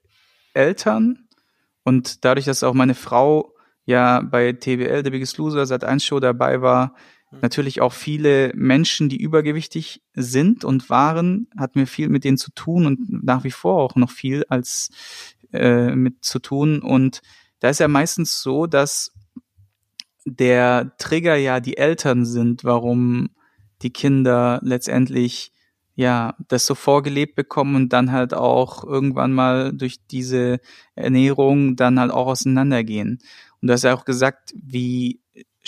Eltern 0.55 1.29
und 1.85 2.25
dadurch, 2.25 2.47
dass 2.47 2.63
auch 2.63 2.73
meine 2.73 2.95
Frau 2.95 3.53
ja 3.85 4.23
bei 4.23 4.55
TWL, 4.55 5.05
The 5.05 5.11
Biggest 5.11 5.37
Loser, 5.37 5.67
seit 5.67 5.85
1 5.85 6.07
Show 6.07 6.21
dabei 6.21 6.63
war. 6.63 6.95
Natürlich 7.31 7.81
auch 7.81 7.93
viele 7.93 8.53
Menschen, 8.55 9.09
die 9.09 9.21
übergewichtig 9.21 10.03
sind 10.15 10.65
und 10.65 10.91
waren, 10.91 11.49
hatten 11.57 11.79
wir 11.79 11.87
viel 11.87 12.09
mit 12.09 12.25
denen 12.25 12.39
zu 12.39 12.51
tun 12.53 12.87
und 12.87 13.25
nach 13.25 13.45
wie 13.45 13.53
vor 13.53 13.81
auch 13.81 13.95
noch 13.95 14.11
viel 14.11 14.45
als 14.49 14.91
äh, 15.53 15.95
mit 15.95 16.25
zu 16.25 16.41
tun. 16.41 16.81
Und 16.81 17.23
da 17.61 17.69
ist 17.69 17.79
ja 17.79 17.87
meistens 17.87 18.43
so, 18.43 18.67
dass 18.67 19.13
der 20.25 20.93
Trigger 20.99 21.37
ja 21.37 21.61
die 21.61 21.77
Eltern 21.77 22.25
sind, 22.25 22.65
warum 22.65 23.31
die 23.83 23.93
Kinder 23.93 24.59
letztendlich 24.63 25.53
ja 25.95 26.35
das 26.49 26.67
so 26.67 26.75
vorgelebt 26.75 27.37
bekommen 27.37 27.77
und 27.77 27.93
dann 27.93 28.11
halt 28.11 28.35
auch 28.35 28.85
irgendwann 28.85 29.33
mal 29.33 29.73
durch 29.73 29.99
diese 30.11 30.61
Ernährung 30.95 31.77
dann 31.77 32.01
halt 32.01 32.11
auch 32.11 32.27
auseinandergehen. 32.27 33.19
Und 33.61 33.69
du 33.69 33.73
hast 33.73 33.85
ja 33.85 33.95
auch 33.95 34.05
gesagt, 34.05 34.53
wie 34.55 35.21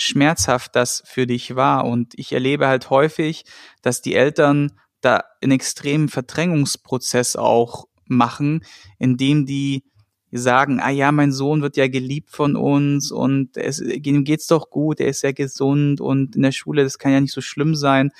schmerzhaft 0.03 0.75
das 0.75 1.03
für 1.05 1.27
dich 1.27 1.55
war. 1.55 1.85
Und 1.85 2.13
ich 2.17 2.33
erlebe 2.33 2.67
halt 2.67 2.89
häufig, 2.89 3.45
dass 3.81 4.01
die 4.01 4.15
Eltern 4.15 4.73
da 5.01 5.23
einen 5.41 5.51
extremen 5.53 6.09
Verdrängungsprozess 6.09 7.35
auch 7.35 7.85
machen, 8.05 8.63
indem 8.99 9.45
die 9.45 9.83
sagen, 10.31 10.79
ah 10.79 10.89
ja, 10.89 11.11
mein 11.11 11.31
Sohn 11.31 11.61
wird 11.61 11.77
ja 11.77 11.87
geliebt 11.87 12.31
von 12.31 12.55
uns 12.55 13.11
und 13.11 13.55
es, 13.55 13.79
ihm 13.79 14.23
geht's 14.23 14.47
doch 14.47 14.69
gut, 14.69 14.99
er 14.99 15.07
ist 15.07 15.21
ja 15.21 15.31
gesund 15.31 16.01
und 16.01 16.35
in 16.35 16.41
der 16.41 16.51
Schule, 16.51 16.83
das 16.83 16.97
kann 16.97 17.11
ja 17.11 17.21
nicht 17.21 17.33
so 17.33 17.41
schlimm 17.41 17.75
sein. 17.75 18.11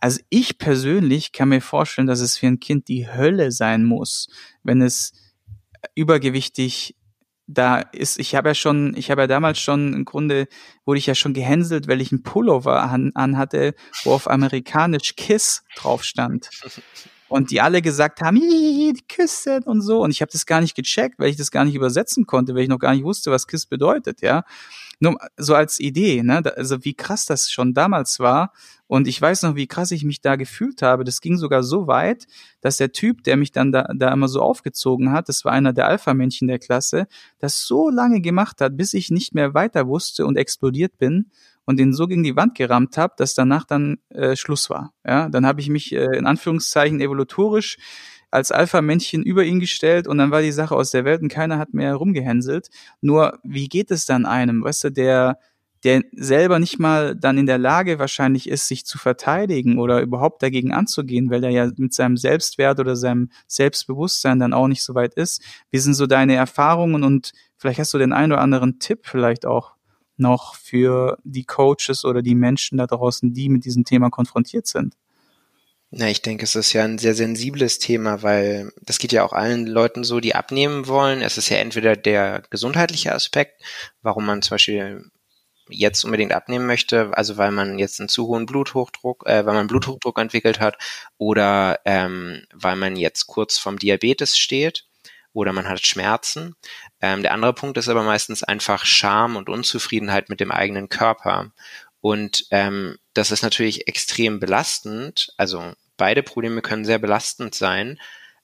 Also 0.00 0.20
ich 0.30 0.58
persönlich 0.58 1.32
kann 1.32 1.50
mir 1.50 1.60
vorstellen, 1.60 2.08
dass 2.08 2.20
es 2.20 2.36
für 2.36 2.48
ein 2.48 2.60
Kind 2.60 2.88
die 2.88 3.08
Hölle 3.08 3.52
sein 3.52 3.84
muss, 3.84 4.28
wenn 4.62 4.82
es 4.82 5.12
übergewichtig 5.94 6.96
da 7.46 7.78
ist, 7.78 8.18
ich 8.18 8.34
habe 8.34 8.50
ja 8.50 8.54
schon, 8.54 8.94
ich 8.96 9.10
habe 9.10 9.22
ja 9.22 9.26
damals 9.26 9.58
schon 9.58 9.92
im 9.92 10.04
Grunde 10.04 10.48
wurde 10.84 10.98
ich 10.98 11.06
ja 11.06 11.14
schon 11.14 11.34
gehänselt, 11.34 11.88
weil 11.88 12.00
ich 12.00 12.12
einen 12.12 12.22
Pullover 12.22 12.82
an, 12.82 13.12
an 13.14 13.36
hatte, 13.36 13.74
wo 14.04 14.12
auf 14.12 14.28
amerikanisch 14.28 15.16
Kiss 15.16 15.64
drauf 15.76 16.04
stand. 16.04 16.50
Und 17.34 17.50
die 17.50 17.60
alle 17.60 17.82
gesagt 17.82 18.20
haben, 18.20 18.36
die 18.38 18.94
küssen 19.08 19.64
und 19.64 19.80
so. 19.80 20.00
Und 20.02 20.12
ich 20.12 20.20
habe 20.20 20.30
das 20.30 20.46
gar 20.46 20.60
nicht 20.60 20.76
gecheckt, 20.76 21.18
weil 21.18 21.30
ich 21.30 21.36
das 21.36 21.50
gar 21.50 21.64
nicht 21.64 21.74
übersetzen 21.74 22.26
konnte, 22.26 22.54
weil 22.54 22.62
ich 22.62 22.68
noch 22.68 22.78
gar 22.78 22.94
nicht 22.94 23.02
wusste, 23.02 23.32
was 23.32 23.48
Kiss 23.48 23.66
bedeutet, 23.66 24.22
ja. 24.22 24.44
Nur 25.00 25.16
so 25.36 25.56
als 25.56 25.80
Idee, 25.80 26.22
ne? 26.22 26.44
Also 26.54 26.84
wie 26.84 26.94
krass 26.94 27.24
das 27.26 27.50
schon 27.50 27.74
damals 27.74 28.20
war. 28.20 28.52
Und 28.86 29.08
ich 29.08 29.20
weiß 29.20 29.42
noch, 29.42 29.56
wie 29.56 29.66
krass 29.66 29.90
ich 29.90 30.04
mich 30.04 30.20
da 30.20 30.36
gefühlt 30.36 30.80
habe. 30.80 31.02
Das 31.02 31.20
ging 31.20 31.36
sogar 31.36 31.64
so 31.64 31.88
weit, 31.88 32.28
dass 32.60 32.76
der 32.76 32.92
Typ, 32.92 33.24
der 33.24 33.36
mich 33.36 33.50
dann 33.50 33.72
da, 33.72 33.88
da 33.92 34.12
immer 34.12 34.28
so 34.28 34.40
aufgezogen 34.40 35.10
hat, 35.10 35.28
das 35.28 35.44
war 35.44 35.50
einer 35.50 35.72
der 35.72 35.88
Alpha-Männchen 35.88 36.46
der 36.46 36.60
Klasse, 36.60 37.08
das 37.40 37.66
so 37.66 37.90
lange 37.90 38.20
gemacht 38.20 38.60
hat, 38.60 38.76
bis 38.76 38.94
ich 38.94 39.10
nicht 39.10 39.34
mehr 39.34 39.54
weiter 39.54 39.88
wusste 39.88 40.24
und 40.24 40.36
explodiert 40.36 40.98
bin 40.98 41.32
und 41.66 41.78
den 41.78 41.92
so 41.92 42.06
gegen 42.06 42.22
die 42.22 42.36
Wand 42.36 42.54
gerammt 42.54 42.96
habe, 42.96 43.14
dass 43.16 43.34
danach 43.34 43.64
dann 43.64 43.98
äh, 44.10 44.36
Schluss 44.36 44.70
war. 44.70 44.92
Ja, 45.06 45.28
dann 45.28 45.46
habe 45.46 45.60
ich 45.60 45.68
mich 45.68 45.92
äh, 45.92 46.16
in 46.16 46.26
Anführungszeichen 46.26 47.00
evolutorisch 47.00 47.76
als 48.30 48.50
Alpha-Männchen 48.50 49.22
über 49.22 49.44
ihn 49.44 49.60
gestellt 49.60 50.08
und 50.08 50.18
dann 50.18 50.32
war 50.32 50.42
die 50.42 50.52
Sache 50.52 50.74
aus 50.74 50.90
der 50.90 51.04
Welt 51.04 51.22
und 51.22 51.28
keiner 51.28 51.58
hat 51.58 51.72
mehr 51.72 51.94
rumgehänselt. 51.94 52.68
Nur, 53.00 53.38
wie 53.44 53.68
geht 53.68 53.92
es 53.92 54.06
dann 54.06 54.26
einem, 54.26 54.64
weißt 54.64 54.84
du, 54.84 54.90
der 54.90 55.38
der 55.84 56.02
selber 56.12 56.58
nicht 56.58 56.78
mal 56.78 57.14
dann 57.14 57.36
in 57.36 57.44
der 57.44 57.58
Lage 57.58 57.98
wahrscheinlich 57.98 58.48
ist, 58.48 58.68
sich 58.68 58.86
zu 58.86 58.96
verteidigen 58.96 59.78
oder 59.78 60.00
überhaupt 60.00 60.42
dagegen 60.42 60.72
anzugehen, 60.72 61.30
weil 61.30 61.44
er 61.44 61.50
ja 61.50 61.70
mit 61.76 61.92
seinem 61.92 62.16
Selbstwert 62.16 62.80
oder 62.80 62.96
seinem 62.96 63.28
Selbstbewusstsein 63.46 64.38
dann 64.40 64.54
auch 64.54 64.66
nicht 64.66 64.82
so 64.82 64.94
weit 64.94 65.12
ist. 65.14 65.42
Wie 65.70 65.78
sind 65.78 65.92
so 65.92 66.06
deine 66.06 66.34
Erfahrungen 66.36 67.04
und 67.04 67.32
vielleicht 67.58 67.78
hast 67.78 67.92
du 67.92 67.98
den 67.98 68.14
einen 68.14 68.32
oder 68.32 68.40
anderen 68.40 68.78
Tipp 68.78 69.00
vielleicht 69.02 69.44
auch 69.44 69.73
noch 70.16 70.54
für 70.54 71.18
die 71.24 71.44
Coaches 71.44 72.04
oder 72.04 72.22
die 72.22 72.34
Menschen 72.34 72.78
da 72.78 72.86
draußen, 72.86 73.32
die 73.32 73.48
mit 73.48 73.64
diesem 73.64 73.84
Thema 73.84 74.10
konfrontiert 74.10 74.66
sind? 74.66 74.94
Na, 75.96 76.08
ich 76.08 76.22
denke, 76.22 76.44
es 76.44 76.56
ist 76.56 76.72
ja 76.72 76.82
ein 76.82 76.98
sehr 76.98 77.14
sensibles 77.14 77.78
Thema, 77.78 78.22
weil 78.22 78.72
das 78.82 78.98
geht 78.98 79.12
ja 79.12 79.24
auch 79.24 79.32
allen 79.32 79.66
Leuten 79.66 80.02
so, 80.02 80.18
die 80.18 80.34
abnehmen 80.34 80.88
wollen. 80.88 81.22
Es 81.22 81.38
ist 81.38 81.50
ja 81.50 81.58
entweder 81.58 81.94
der 81.94 82.42
gesundheitliche 82.50 83.14
Aspekt, 83.14 83.62
warum 84.02 84.26
man 84.26 84.42
zum 84.42 84.56
Beispiel 84.56 85.08
jetzt 85.68 86.04
unbedingt 86.04 86.32
abnehmen 86.32 86.66
möchte, 86.66 87.16
also 87.16 87.36
weil 87.36 87.52
man 87.52 87.78
jetzt 87.78 88.00
einen 88.00 88.08
zu 88.08 88.26
hohen 88.26 88.46
Bluthochdruck, 88.46 89.24
äh, 89.26 89.46
weil 89.46 89.54
man 89.54 89.66
Bluthochdruck 89.68 90.18
entwickelt 90.18 90.60
hat 90.60 90.76
oder 91.16 91.78
ähm, 91.84 92.42
weil 92.52 92.76
man 92.76 92.96
jetzt 92.96 93.26
kurz 93.26 93.58
vom 93.58 93.78
Diabetes 93.78 94.36
steht 94.36 94.86
oder 95.34 95.52
man 95.52 95.68
hat 95.68 95.84
Schmerzen. 95.84 96.56
Ähm, 97.02 97.22
der 97.22 97.32
andere 97.32 97.52
Punkt 97.52 97.76
ist 97.76 97.88
aber 97.88 98.02
meistens 98.02 98.42
einfach 98.42 98.86
Scham 98.86 99.36
und 99.36 99.50
Unzufriedenheit 99.50 100.30
mit 100.30 100.40
dem 100.40 100.50
eigenen 100.50 100.88
Körper. 100.88 101.50
Und 102.00 102.46
ähm, 102.50 102.96
das 103.12 103.30
ist 103.30 103.42
natürlich 103.42 103.86
extrem 103.88 104.40
belastend. 104.40 105.34
Also 105.36 105.72
beide 105.96 106.22
Probleme 106.22 106.62
können 106.62 106.84
sehr 106.84 106.98
belastend 106.98 107.54
sein. 107.54 107.98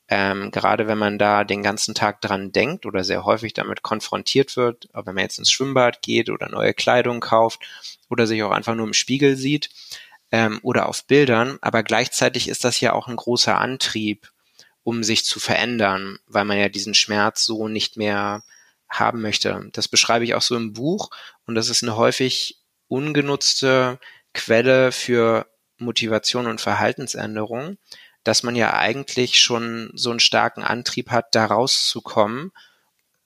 Ähm, 0.09 0.51
gerade 0.51 0.89
wenn 0.89 0.99
man 0.99 1.19
da 1.19 1.45
den 1.45 1.63
ganzen 1.63 1.95
Tag 1.95 2.21
dran 2.21 2.51
denkt 2.51 2.85
oder 2.85 3.05
sehr 3.05 3.25
häufig 3.25 3.55
damit 3.55 3.83
konfrontiert 3.83 4.57
wird, 4.57 4.89
ob 4.93 5.07
wenn 5.07 5.15
man 5.15 5.23
jetzt 5.23 5.39
ins 5.39 5.53
Schwimmbad 5.53 6.03
geht 6.03 6.31
oder 6.31 6.49
neue 6.49 6.75
Kleidung 6.75 7.21
kauft 7.21 7.63
oder 8.09 8.27
sich 8.27 8.43
auch 8.43 8.51
einfach 8.51 8.75
nur 8.75 8.89
im 8.89 8.93
Spiegel 8.93 9.37
sieht 9.37 9.71
ähm, 10.33 10.59
oder 10.63 10.89
auf 10.89 11.05
Bildern. 11.05 11.59
Aber 11.61 11.85
gleichzeitig 11.85 12.49
ist 12.49 12.65
das 12.65 12.81
ja 12.81 12.93
auch 12.93 13.07
ein 13.07 13.15
großer 13.17 13.57
Antrieb, 13.57 14.33
um 14.83 15.05
sich 15.05 15.25
zu 15.25 15.41
verändern, 15.41 16.19
weil 16.27 16.45
man 16.45 16.59
ja 16.59 16.69
diesen 16.69 16.95
Schmerz 16.95 17.45
so 17.45 17.69
nicht 17.69 17.97
mehr 17.97 18.43
haben 18.89 19.21
möchte. 19.21 19.69
Das 19.73 19.89
beschreibe 19.89 20.25
ich 20.25 20.35
auch 20.35 20.43
so 20.43 20.57
im 20.57 20.73
Buch 20.73 21.11
und 21.47 21.55
das 21.55 21.69
ist 21.69 21.83
eine 21.83 21.97
häufig 21.97 22.61
ungenutzte 22.89 24.01
Quelle 24.35 24.93
für 24.93 25.47
Motivation 25.79 26.47
und 26.47 26.61
Verhaltensänderung, 26.61 27.79
dass 28.25 28.43
man 28.43 28.57
ja 28.57 28.75
eigentlich 28.75 29.41
schon 29.41 29.91
so 29.95 30.11
einen 30.11 30.21
starken 30.21 30.63
Antrieb 30.63 31.11
hat, 31.11 31.35
da 31.35 31.47
rauszukommen 31.47 32.53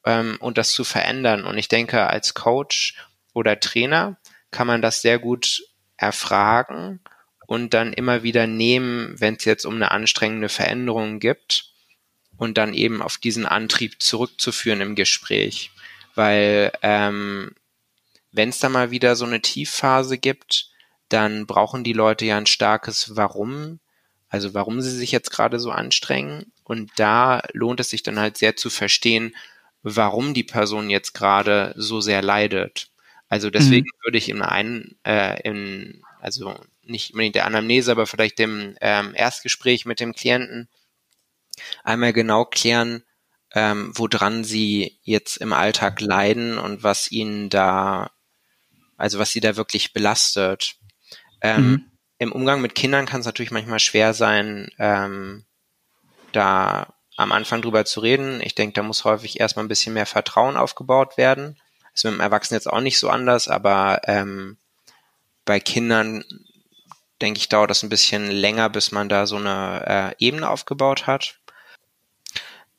ähm, 0.04 0.36
und 0.40 0.58
das 0.58 0.72
zu 0.72 0.84
verändern. 0.84 1.44
Und 1.44 1.58
ich 1.58 1.68
denke, 1.68 2.06
als 2.06 2.34
Coach 2.34 2.96
oder 3.32 3.58
Trainer 3.58 4.18
kann 4.50 4.66
man 4.66 4.82
das 4.82 5.02
sehr 5.02 5.18
gut 5.18 5.62
erfragen 5.96 7.00
und 7.46 7.74
dann 7.74 7.92
immer 7.92 8.22
wieder 8.22 8.46
nehmen, 8.46 9.14
wenn 9.18 9.36
es 9.36 9.44
jetzt 9.44 9.64
um 9.64 9.74
eine 9.74 9.90
anstrengende 9.90 10.48
Veränderung 10.48 11.20
gibt 11.20 11.70
und 12.36 12.58
dann 12.58 12.74
eben 12.74 13.02
auf 13.02 13.18
diesen 13.18 13.46
Antrieb 13.46 14.02
zurückzuführen 14.02 14.80
im 14.80 14.94
Gespräch. 14.94 15.70
Weil 16.14 16.72
ähm, 16.82 17.52
wenn 18.32 18.48
es 18.48 18.58
da 18.58 18.68
mal 18.68 18.90
wieder 18.90 19.16
so 19.16 19.24
eine 19.24 19.40
Tiefphase 19.40 20.18
gibt, 20.18 20.70
dann 21.08 21.46
brauchen 21.46 21.84
die 21.84 21.92
Leute 21.92 22.24
ja 22.24 22.36
ein 22.36 22.46
starkes 22.46 23.16
Warum, 23.16 23.78
also 24.28 24.54
warum 24.54 24.80
sie 24.80 24.90
sich 24.90 25.12
jetzt 25.12 25.30
gerade 25.30 25.60
so 25.60 25.70
anstrengen. 25.70 26.52
Und 26.64 26.90
da 26.96 27.42
lohnt 27.52 27.80
es 27.80 27.90
sich 27.90 28.02
dann 28.02 28.18
halt 28.18 28.36
sehr 28.36 28.56
zu 28.56 28.70
verstehen, 28.70 29.34
warum 29.82 30.34
die 30.34 30.44
Person 30.44 30.90
jetzt 30.90 31.12
gerade 31.12 31.74
so 31.76 32.00
sehr 32.00 32.22
leidet. 32.22 32.88
Also 33.28 33.50
deswegen 33.50 33.86
mhm. 33.86 34.04
würde 34.04 34.18
ich 34.18 34.28
in 34.28 34.42
einen, 34.42 34.96
äh, 35.04 35.40
in, 35.42 36.02
also 36.24 36.58
nicht 36.82 37.12
unbedingt 37.12 37.34
der 37.34 37.44
Anamnese, 37.44 37.92
aber 37.92 38.06
vielleicht 38.06 38.38
dem 38.38 38.76
ähm, 38.80 39.12
Erstgespräch 39.14 39.84
mit 39.84 40.00
dem 40.00 40.14
Klienten 40.14 40.68
einmal 41.84 42.14
genau 42.14 42.46
klären, 42.46 43.04
ähm, 43.52 43.92
woran 43.94 44.42
sie 44.42 44.98
jetzt 45.02 45.36
im 45.36 45.52
Alltag 45.52 46.00
leiden 46.00 46.58
und 46.58 46.82
was 46.82 47.12
ihnen 47.12 47.50
da, 47.50 48.10
also 48.96 49.18
was 49.18 49.32
sie 49.32 49.40
da 49.40 49.56
wirklich 49.56 49.92
belastet. 49.92 50.76
Ähm, 51.42 51.70
mhm. 51.70 51.90
Im 52.18 52.32
Umgang 52.32 52.62
mit 52.62 52.74
Kindern 52.74 53.04
kann 53.04 53.20
es 53.20 53.26
natürlich 53.26 53.52
manchmal 53.52 53.80
schwer 53.80 54.14
sein, 54.14 54.70
ähm, 54.78 55.44
da 56.32 56.94
am 57.16 57.32
Anfang 57.32 57.60
drüber 57.60 57.84
zu 57.84 58.00
reden. 58.00 58.40
Ich 58.40 58.54
denke, 58.54 58.72
da 58.72 58.82
muss 58.82 59.04
häufig 59.04 59.40
erstmal 59.40 59.66
ein 59.66 59.68
bisschen 59.68 59.92
mehr 59.92 60.06
Vertrauen 60.06 60.56
aufgebaut 60.56 61.18
werden. 61.18 61.60
Ist 61.92 62.04
mit 62.04 62.14
dem 62.14 62.20
Erwachsenen 62.20 62.56
jetzt 62.56 62.66
auch 62.66 62.80
nicht 62.80 62.98
so 62.98 63.10
anders, 63.10 63.46
aber 63.46 64.00
ähm, 64.06 64.56
bei 65.44 65.60
Kindern, 65.60 66.24
denke 67.20 67.38
ich, 67.38 67.48
dauert 67.48 67.70
das 67.70 67.82
ein 67.82 67.88
bisschen 67.88 68.30
länger, 68.30 68.70
bis 68.70 68.92
man 68.92 69.08
da 69.08 69.26
so 69.26 69.36
eine 69.36 70.14
äh, 70.18 70.24
Ebene 70.24 70.48
aufgebaut 70.48 71.06
hat. 71.06 71.38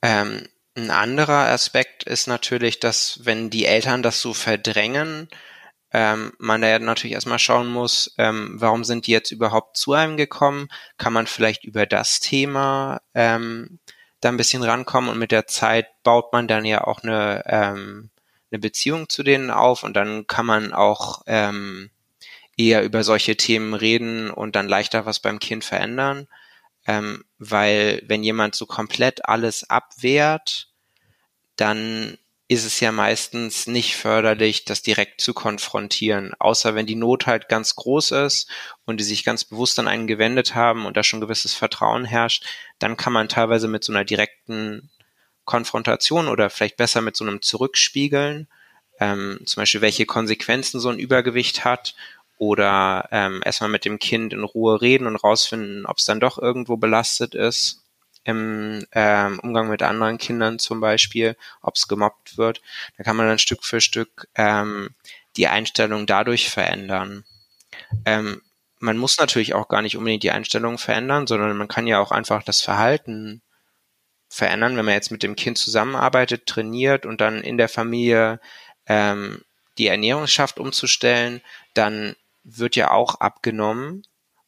Ähm, 0.01 0.47
ein 0.77 0.91
anderer 0.91 1.49
Aspekt 1.49 2.03
ist 2.03 2.27
natürlich, 2.27 2.79
dass 2.79 3.19
wenn 3.23 3.49
die 3.49 3.65
Eltern 3.65 4.03
das 4.03 4.19
so 4.19 4.33
verdrängen, 4.33 5.29
ähm, 5.93 6.33
man 6.37 6.61
da 6.61 6.67
ja 6.67 6.79
natürlich 6.79 7.13
erstmal 7.13 7.39
schauen 7.39 7.67
muss, 7.67 8.13
ähm, 8.17 8.55
warum 8.55 8.83
sind 8.83 9.07
die 9.07 9.11
jetzt 9.11 9.31
überhaupt 9.31 9.77
zu 9.77 9.93
einem 9.93 10.17
gekommen? 10.17 10.67
Kann 10.97 11.13
man 11.13 11.27
vielleicht 11.27 11.63
über 11.63 11.85
das 11.85 12.19
Thema 12.19 13.01
ähm, 13.13 13.79
da 14.19 14.29
ein 14.29 14.37
bisschen 14.37 14.63
rankommen 14.63 15.09
und 15.09 15.17
mit 15.17 15.31
der 15.31 15.47
Zeit 15.47 15.87
baut 16.03 16.33
man 16.33 16.49
dann 16.49 16.65
ja 16.65 16.83
auch 16.83 17.03
eine, 17.03 17.43
ähm, 17.47 18.09
eine 18.51 18.59
Beziehung 18.59 19.07
zu 19.07 19.23
denen 19.23 19.51
auf 19.51 19.83
und 19.83 19.95
dann 19.95 20.27
kann 20.27 20.45
man 20.45 20.73
auch 20.73 21.21
ähm, 21.27 21.89
eher 22.57 22.83
über 22.83 23.03
solche 23.03 23.35
Themen 23.35 23.73
reden 23.73 24.29
und 24.31 24.55
dann 24.55 24.67
leichter 24.67 25.05
was 25.05 25.19
beim 25.19 25.39
Kind 25.39 25.63
verändern. 25.63 26.27
Ähm, 26.87 27.25
weil 27.37 28.03
wenn 28.07 28.23
jemand 28.23 28.55
so 28.55 28.65
komplett 28.65 29.27
alles 29.27 29.69
abwehrt, 29.69 30.69
dann 31.55 32.17
ist 32.47 32.65
es 32.65 32.79
ja 32.79 32.91
meistens 32.91 33.65
nicht 33.65 33.95
förderlich, 33.95 34.65
das 34.65 34.83
direkt 34.83 35.19
zu 35.19 35.33
konfrontieren, 35.33 36.33
außer 36.37 36.75
wenn 36.75 36.85
die 36.85 36.95
Not 36.95 37.25
halt 37.25 37.49
ganz 37.49 37.75
groß 37.75 38.11
ist 38.11 38.47
und 38.85 38.99
die 38.99 39.03
sich 39.03 39.23
ganz 39.23 39.45
bewusst 39.45 39.79
an 39.79 39.87
einen 39.87 40.05
gewendet 40.05 40.53
haben 40.53 40.85
und 40.85 40.95
da 40.95 41.03
schon 41.03 41.21
gewisses 41.21 41.55
Vertrauen 41.55 42.05
herrscht, 42.05 42.45
dann 42.77 42.97
kann 42.97 43.13
man 43.13 43.29
teilweise 43.29 43.67
mit 43.67 43.83
so 43.83 43.91
einer 43.91 44.05
direkten 44.05 44.91
Konfrontation 45.43 46.27
oder 46.27 46.51
vielleicht 46.51 46.77
besser 46.77 47.01
mit 47.01 47.15
so 47.15 47.23
einem 47.25 47.41
Zurückspiegeln, 47.41 48.47
ähm, 48.99 49.39
zum 49.45 49.61
Beispiel 49.61 49.81
welche 49.81 50.05
Konsequenzen 50.05 50.79
so 50.79 50.89
ein 50.89 50.99
Übergewicht 50.99 51.65
hat 51.65 51.95
oder 52.49 53.07
ähm, 53.11 53.41
erstmal 53.43 53.69
mit 53.69 53.85
dem 53.85 53.99
Kind 53.99 54.33
in 54.33 54.43
Ruhe 54.43 54.81
reden 54.81 55.07
und 55.07 55.15
rausfinden, 55.15 55.85
ob 55.85 55.97
es 55.97 56.05
dann 56.05 56.19
doch 56.19 56.37
irgendwo 56.37 56.77
belastet 56.77 57.35
ist 57.35 57.81
im 58.23 58.85
ähm, 58.91 59.39
Umgang 59.39 59.69
mit 59.69 59.83
anderen 59.83 60.17
Kindern 60.17 60.57
zum 60.57 60.81
Beispiel, 60.81 61.37
ob 61.61 61.75
es 61.75 61.87
gemobbt 61.87 62.37
wird. 62.37 62.61
Da 62.97 63.03
kann 63.03 63.15
man 63.15 63.27
dann 63.27 63.39
Stück 63.39 63.63
für 63.63 63.79
Stück 63.79 64.27
ähm, 64.35 64.89
die 65.37 65.47
Einstellung 65.47 66.07
dadurch 66.07 66.49
verändern. 66.49 67.23
Ähm, 68.05 68.41
man 68.79 68.97
muss 68.97 69.17
natürlich 69.17 69.53
auch 69.53 69.67
gar 69.67 69.81
nicht 69.81 69.95
unbedingt 69.95 70.23
die 70.23 70.31
Einstellung 70.31 70.77
verändern, 70.77 71.27
sondern 71.27 71.55
man 71.55 71.67
kann 71.67 71.87
ja 71.87 71.99
auch 71.99 72.11
einfach 72.11 72.43
das 72.43 72.61
Verhalten 72.61 73.41
verändern, 74.27 74.75
wenn 74.75 74.85
man 74.85 74.95
jetzt 74.95 75.11
mit 75.11 75.23
dem 75.23 75.35
Kind 75.35 75.57
zusammenarbeitet, 75.57 76.47
trainiert 76.47 77.05
und 77.05 77.21
dann 77.21 77.41
in 77.41 77.57
der 77.57 77.69
Familie 77.69 78.39
ähm, 78.87 79.41
die 79.77 79.87
Ernährung 79.87 80.27
schafft 80.27 80.59
umzustellen, 80.59 81.41
dann 81.73 82.15
wird 82.45 82.75
ja 82.77 82.91
auch 82.91 83.15
abgenommen 83.15 84.03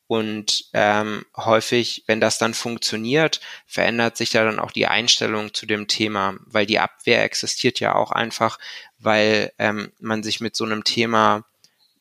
und 0.08 0.70
ähm, 0.72 1.26
häufig, 1.36 2.06
wenn 2.08 2.22
das 2.22 2.38
dann 2.38 2.54
funktioniert, 2.54 3.42
verändert 3.66 4.16
sich 4.16 4.30
da 4.30 4.46
dann 4.46 4.60
auch 4.60 4.72
die 4.72 4.88
Einstellung 4.88 5.54
zu 5.54 5.66
dem 5.66 5.88
Thema, 5.88 6.36
weil 6.46 6.66
die 6.66 6.80
Abwehr 6.80 7.24
existiert 7.24 7.82
ja 7.82 7.94
auch 7.94 8.12
einfach, 8.12 8.58
weil 8.98 9.52
ähm, 9.60 9.92
man 10.00 10.24
sich 10.24 10.40
mit 10.40 10.56
so 10.56 10.64
einem 10.64 10.86
Thema 10.86 11.44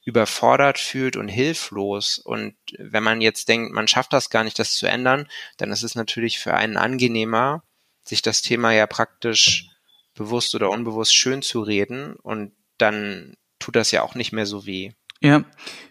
überfordert 0.04 0.78
fühlt 0.78 1.16
und 1.16 1.26
hilflos. 1.26 2.18
Und 2.18 2.54
wenn 2.78 3.02
man 3.02 3.20
jetzt 3.20 3.48
denkt, 3.48 3.72
man 3.72 3.88
schafft 3.88 4.12
das 4.12 4.30
gar 4.30 4.44
nicht, 4.44 4.58
das 4.60 4.76
zu 4.76 4.86
ändern, 4.86 5.28
dann 5.56 5.72
ist 5.72 5.82
es 5.82 5.96
natürlich 5.96 6.38
für 6.38 6.54
einen 6.54 6.76
angenehmer, 6.76 7.64
sich 8.04 8.22
das 8.22 8.40
Thema 8.40 8.70
ja 8.70 8.86
praktisch 8.86 9.68
bewusst 10.14 10.54
oder 10.54 10.70
unbewusst 10.70 11.14
schön 11.14 11.42
zu 11.42 11.60
reden 11.60 12.14
und 12.14 12.52
dann 12.78 13.36
tut 13.58 13.74
das 13.74 13.90
ja 13.90 14.02
auch 14.02 14.14
nicht 14.14 14.30
mehr 14.30 14.46
so 14.46 14.64
weh. 14.64 14.92
Ja, 15.22 15.44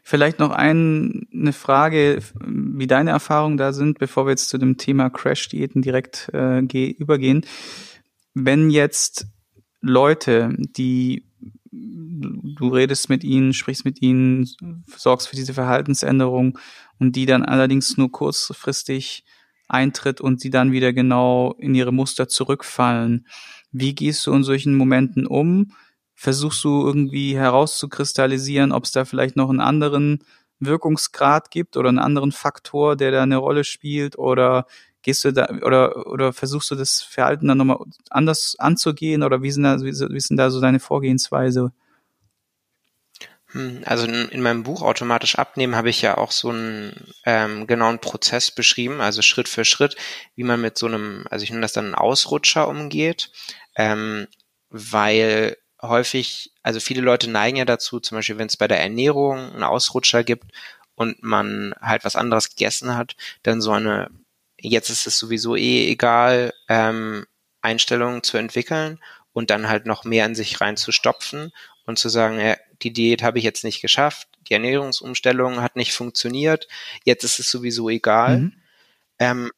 vielleicht 0.04 0.40
noch 0.40 0.52
ein, 0.52 1.28
eine 1.34 1.54
Frage, 1.54 2.20
wie 2.46 2.88
deine 2.88 3.10
Erfahrungen 3.10 3.58
da 3.58 3.74
sind, 3.74 3.98
bevor 3.98 4.26
wir 4.26 4.32
jetzt 4.32 4.50
zu 4.50 4.58
dem 4.58 4.78
Thema 4.78 5.10
Crash-Diäten 5.10 5.82
direkt 5.82 6.30
äh, 6.34 6.60
übergehen. 6.92 7.46
Wenn 8.34 8.70
jetzt 8.70 9.28
Leute, 9.82 10.56
die 10.58 11.26
du 11.72 12.68
redest 12.70 13.10
mit 13.10 13.24
ihnen, 13.24 13.54
sprichst 13.54 13.86
mit 13.86 14.02
ihnen, 14.02 14.48
sorgst 14.96 15.28
für 15.28 15.36
diese 15.36 15.54
Verhaltensänderung 15.54 16.58
und 17.00 17.16
die 17.16 17.26
dann 17.26 17.44
allerdings 17.44 17.98
nur 17.98 18.12
kurzfristig 18.12 19.26
eintritt 19.68 20.22
und 20.22 20.40
sie 20.40 20.50
dann 20.50 20.72
wieder 20.72 20.94
genau 20.94 21.56
in 21.60 21.76
ihre 21.76 21.92
Muster 21.92 22.28
zurückfallen. 22.28 23.28
Wie 23.72 23.96
gehst 23.96 24.26
du 24.28 24.34
in 24.34 24.44
solchen 24.44 24.76
Momenten 24.76 25.26
um? 25.26 25.72
Versuchst 26.16 26.64
du 26.64 26.86
irgendwie 26.86 27.38
herauszukristallisieren, 27.38 28.72
ob 28.72 28.86
es 28.86 28.92
da 28.92 29.06
vielleicht 29.06 29.36
noch 29.36 29.50
einen 29.50 29.60
anderen 29.60 30.24
Wirkungsgrad 30.60 31.52
gibt 31.52 31.78
oder 31.78 31.90
einen 31.90 32.00
anderen 32.00 32.32
Faktor, 32.32 32.96
der 32.96 33.12
da 33.12 33.24
eine 33.24 33.38
Rolle 33.38 33.64
spielt 33.64 34.18
oder 34.18 34.66
gehst 35.02 35.24
du 35.26 35.32
da 35.32 35.50
oder 35.62 36.08
oder 36.08 36.34
versuchst 36.34 36.72
du 36.72 36.76
das 36.76 37.02
Verhalten 37.02 37.48
dann 37.48 37.60
nochmal 37.60 37.80
anders 38.10 38.56
anzugehen 38.58 39.22
oder 39.22 39.44
wie 39.44 39.52
sind 39.52 39.64
da 39.64 39.80
wie, 39.82 39.92
wie 39.92 40.20
sind 40.20 40.38
da 40.38 40.50
so 40.50 40.62
deine 40.62 40.80
Vorgehensweise? 40.80 41.74
Hm, 43.52 43.84
also 43.86 44.08
in, 44.08 44.30
in, 44.30 44.42
meinem 44.42 44.64
Buch 44.64 44.82
Automatisch 44.82 45.36
abnehmen 45.36 45.76
habe 45.76 45.90
ich 45.90 46.02
ja 46.02 46.18
auch 46.18 46.32
so 46.32 46.50
einen 46.50 47.14
ähm, 47.26 47.68
genauen 47.68 48.00
Prozess 48.00 48.52
beschrieben, 48.52 49.00
also 49.02 49.22
Schritt 49.22 49.48
für 49.48 49.64
Schritt, 49.64 49.96
wie 50.36 50.44
man 50.44 50.60
mit 50.60 50.78
so 50.78 50.88
einem, 50.88 51.26
also 51.30 51.44
ich 51.44 51.52
nenne 51.52 51.62
das 51.62 51.74
dann 51.74 51.86
einen 51.86 51.96
Ausrutscher 51.96 52.68
umgeht, 52.68 53.32
ähm, 53.76 54.28
weil 54.70 55.58
häufig, 55.90 56.52
also 56.64 56.80
viele 56.80 57.02
Leute 57.02 57.30
neigen 57.30 57.58
ja 57.58 57.66
dazu, 57.66 58.00
zum 58.00 58.18
Beispiel 58.18 58.38
wenn 58.38 58.48
es 58.48 58.58
bei 58.58 58.68
der 58.68 58.82
Ernährung 58.82 59.38
einen 59.38 59.64
Ausrutscher 59.64 60.24
gibt 60.24 60.52
und 60.96 61.24
man 61.24 61.74
halt 61.82 62.06
was 62.06 62.16
anderes 62.16 62.50
gegessen 62.50 62.96
hat, 62.96 63.16
dann 63.44 63.62
so 63.62 63.72
eine, 63.72 64.10
jetzt 64.60 64.90
ist 64.90 65.08
es 65.08 65.18
sowieso 65.18 65.56
eh 65.56 65.90
egal, 65.90 66.54
ähm, 66.70 67.26
Einstellungen 67.62 68.24
zu 68.24 68.38
entwickeln 68.38 69.00
und 69.34 69.50
dann 69.50 69.68
halt 69.68 69.86
noch 69.86 70.04
mehr 70.04 70.26
in 70.26 70.36
sich 70.36 70.62
reinzustopfen 70.62 71.52
und 71.86 72.00
zu 72.00 72.10
sagen, 72.10 72.40
ja, 72.40 72.56
die 72.82 72.94
Diät 72.94 73.24
habe 73.24 73.38
ich 73.38 73.44
jetzt 73.44 73.64
nicht 73.64 73.82
geschafft, 73.82 74.28
die 74.48 74.54
Ernährungsumstellung 74.54 75.62
hat 75.62 75.76
nicht 75.76 75.94
funktioniert, 75.94 76.68
jetzt 77.04 77.24
ist 77.24 77.40
es 77.40 77.50
sowieso 77.50 77.90
egal. 77.90 78.40
Mhm. 78.40 78.54
Ähm, 79.20 79.52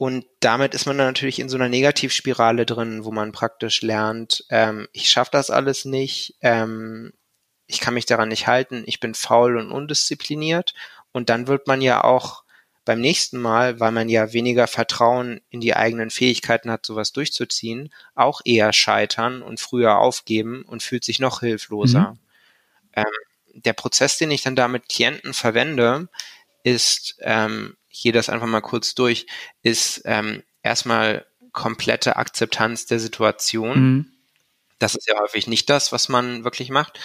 und 0.00 0.24
damit 0.40 0.72
ist 0.74 0.86
man 0.86 0.96
dann 0.96 1.08
natürlich 1.08 1.40
in 1.40 1.50
so 1.50 1.58
einer 1.58 1.68
Negativspirale 1.68 2.64
drin, 2.64 3.04
wo 3.04 3.12
man 3.12 3.32
praktisch 3.32 3.82
lernt, 3.82 4.46
ähm, 4.48 4.88
ich 4.94 5.10
schaffe 5.10 5.28
das 5.30 5.50
alles 5.50 5.84
nicht, 5.84 6.36
ähm, 6.40 7.12
ich 7.66 7.80
kann 7.80 7.92
mich 7.92 8.06
daran 8.06 8.30
nicht 8.30 8.46
halten, 8.46 8.82
ich 8.86 8.98
bin 8.98 9.12
faul 9.12 9.58
und 9.58 9.70
undiszipliniert. 9.70 10.72
Und 11.12 11.28
dann 11.28 11.48
wird 11.48 11.66
man 11.66 11.82
ja 11.82 12.02
auch 12.02 12.44
beim 12.86 13.02
nächsten 13.02 13.38
Mal, 13.38 13.78
weil 13.78 13.92
man 13.92 14.08
ja 14.08 14.32
weniger 14.32 14.66
Vertrauen 14.68 15.42
in 15.50 15.60
die 15.60 15.76
eigenen 15.76 16.08
Fähigkeiten 16.08 16.70
hat, 16.70 16.86
sowas 16.86 17.12
durchzuziehen, 17.12 17.92
auch 18.14 18.40
eher 18.46 18.72
scheitern 18.72 19.42
und 19.42 19.60
früher 19.60 19.98
aufgeben 19.98 20.62
und 20.62 20.82
fühlt 20.82 21.04
sich 21.04 21.20
noch 21.20 21.40
hilfloser. 21.40 22.12
Mhm. 22.12 23.04
Ähm, 23.04 23.52
der 23.52 23.74
Prozess, 23.74 24.16
den 24.16 24.30
ich 24.30 24.40
dann 24.40 24.56
da 24.56 24.66
mit 24.66 24.88
Klienten 24.88 25.34
verwende, 25.34 26.08
ist, 26.62 27.18
ähm, 27.20 27.76
ich 27.90 28.02
gehe 28.02 28.12
das 28.12 28.28
einfach 28.28 28.46
mal 28.46 28.60
kurz 28.60 28.94
durch, 28.94 29.26
ist 29.62 30.02
ähm, 30.04 30.42
erstmal 30.62 31.26
komplette 31.52 32.16
Akzeptanz 32.16 32.86
der 32.86 33.00
Situation. 33.00 33.80
Mhm. 33.80 34.12
Das 34.78 34.94
ist 34.94 35.08
ja 35.08 35.18
häufig 35.20 35.46
nicht 35.46 35.68
das, 35.68 35.92
was 35.92 36.08
man 36.08 36.44
wirklich 36.44 36.70
macht. 36.70 36.98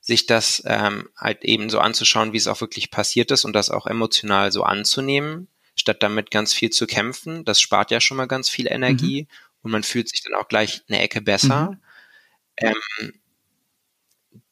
Sich 0.00 0.26
das 0.26 0.62
ähm, 0.66 1.10
halt 1.16 1.44
eben 1.44 1.68
so 1.68 1.78
anzuschauen, 1.78 2.32
wie 2.32 2.38
es 2.38 2.46
auch 2.46 2.60
wirklich 2.62 2.90
passiert 2.90 3.30
ist 3.30 3.44
und 3.44 3.52
das 3.52 3.68
auch 3.70 3.86
emotional 3.86 4.50
so 4.50 4.62
anzunehmen, 4.62 5.48
statt 5.76 6.02
damit 6.02 6.30
ganz 6.30 6.54
viel 6.54 6.70
zu 6.70 6.86
kämpfen. 6.86 7.44
Das 7.44 7.60
spart 7.60 7.90
ja 7.90 8.00
schon 8.00 8.16
mal 8.16 8.26
ganz 8.26 8.48
viel 8.48 8.66
Energie 8.66 9.22
mhm. 9.22 9.28
und 9.62 9.70
man 9.72 9.82
fühlt 9.82 10.08
sich 10.08 10.22
dann 10.22 10.34
auch 10.34 10.48
gleich 10.48 10.82
eine 10.88 11.02
Ecke 11.02 11.20
besser. 11.20 11.72
Mhm. 11.72 11.80
Ähm, 12.56 13.12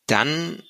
dann 0.07 0.63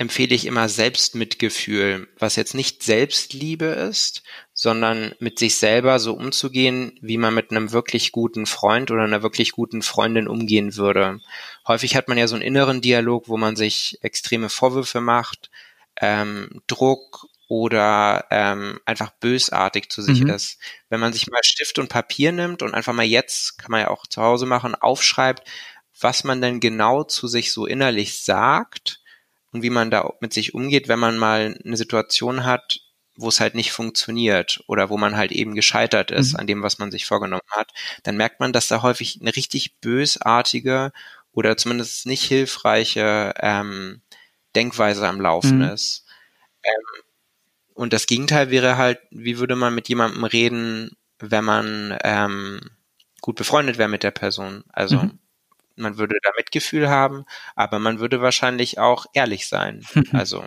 empfehle 0.00 0.34
ich 0.34 0.46
immer 0.46 0.70
Selbstmitgefühl, 0.70 2.08
was 2.18 2.34
jetzt 2.36 2.54
nicht 2.54 2.82
Selbstliebe 2.82 3.66
ist, 3.66 4.22
sondern 4.54 5.14
mit 5.18 5.38
sich 5.38 5.56
selber 5.56 5.98
so 5.98 6.14
umzugehen, 6.14 6.98
wie 7.02 7.18
man 7.18 7.34
mit 7.34 7.50
einem 7.50 7.72
wirklich 7.72 8.10
guten 8.10 8.46
Freund 8.46 8.90
oder 8.90 9.02
einer 9.02 9.22
wirklich 9.22 9.52
guten 9.52 9.82
Freundin 9.82 10.26
umgehen 10.26 10.74
würde. 10.76 11.20
Häufig 11.68 11.96
hat 11.96 12.08
man 12.08 12.16
ja 12.16 12.28
so 12.28 12.34
einen 12.34 12.42
inneren 12.42 12.80
Dialog, 12.80 13.28
wo 13.28 13.36
man 13.36 13.56
sich 13.56 13.98
extreme 14.00 14.48
Vorwürfe 14.48 15.02
macht, 15.02 15.50
ähm, 16.00 16.62
Druck 16.66 17.26
oder 17.46 18.24
ähm, 18.30 18.80
einfach 18.86 19.10
bösartig 19.20 19.90
zu 19.90 20.00
sich 20.00 20.22
mhm. 20.22 20.30
ist. 20.30 20.58
Wenn 20.88 21.00
man 21.00 21.12
sich 21.12 21.28
mal 21.28 21.44
Stift 21.44 21.78
und 21.78 21.90
Papier 21.90 22.32
nimmt 22.32 22.62
und 22.62 22.72
einfach 22.72 22.94
mal 22.94 23.04
jetzt, 23.04 23.58
kann 23.58 23.70
man 23.70 23.82
ja 23.82 23.88
auch 23.88 24.06
zu 24.06 24.22
Hause 24.22 24.46
machen, 24.46 24.74
aufschreibt, 24.74 25.46
was 26.00 26.24
man 26.24 26.40
denn 26.40 26.58
genau 26.58 27.04
zu 27.04 27.28
sich 27.28 27.52
so 27.52 27.66
innerlich 27.66 28.22
sagt, 28.22 29.00
und 29.52 29.62
wie 29.62 29.70
man 29.70 29.90
da 29.90 30.08
mit 30.20 30.32
sich 30.32 30.54
umgeht, 30.54 30.88
wenn 30.88 30.98
man 30.98 31.18
mal 31.18 31.58
eine 31.64 31.76
Situation 31.76 32.44
hat, 32.44 32.80
wo 33.16 33.28
es 33.28 33.40
halt 33.40 33.54
nicht 33.54 33.72
funktioniert 33.72 34.62
oder 34.66 34.88
wo 34.88 34.96
man 34.96 35.16
halt 35.16 35.32
eben 35.32 35.54
gescheitert 35.54 36.10
ist 36.10 36.32
mhm. 36.32 36.40
an 36.40 36.46
dem, 36.46 36.62
was 36.62 36.78
man 36.78 36.90
sich 36.90 37.06
vorgenommen 37.06 37.42
hat, 37.50 37.70
dann 38.02 38.16
merkt 38.16 38.40
man, 38.40 38.52
dass 38.52 38.68
da 38.68 38.82
häufig 38.82 39.18
eine 39.20 39.34
richtig 39.34 39.80
bösartige 39.80 40.92
oder 41.32 41.56
zumindest 41.56 42.06
nicht 42.06 42.24
hilfreiche 42.24 43.34
ähm, 43.38 44.00
Denkweise 44.56 45.06
am 45.06 45.20
Laufen 45.20 45.58
mhm. 45.58 45.70
ist. 45.70 46.04
Ähm, 46.64 47.02
und 47.74 47.92
das 47.92 48.06
Gegenteil 48.06 48.50
wäre 48.50 48.76
halt, 48.76 48.98
wie 49.10 49.38
würde 49.38 49.56
man 49.56 49.74
mit 49.74 49.88
jemandem 49.88 50.24
reden, 50.24 50.96
wenn 51.18 51.44
man 51.44 51.98
ähm, 52.04 52.60
gut 53.20 53.36
befreundet 53.36 53.78
wäre 53.78 53.88
mit 53.88 54.02
der 54.02 54.10
Person? 54.10 54.64
Also 54.72 54.96
mhm 54.96 55.18
man 55.76 55.98
würde 55.98 56.16
da 56.22 56.30
Mitgefühl 56.36 56.88
haben, 56.88 57.24
aber 57.54 57.78
man 57.78 58.00
würde 58.00 58.20
wahrscheinlich 58.20 58.78
auch 58.78 59.06
ehrlich 59.12 59.46
sein. 59.46 59.84
also 60.12 60.44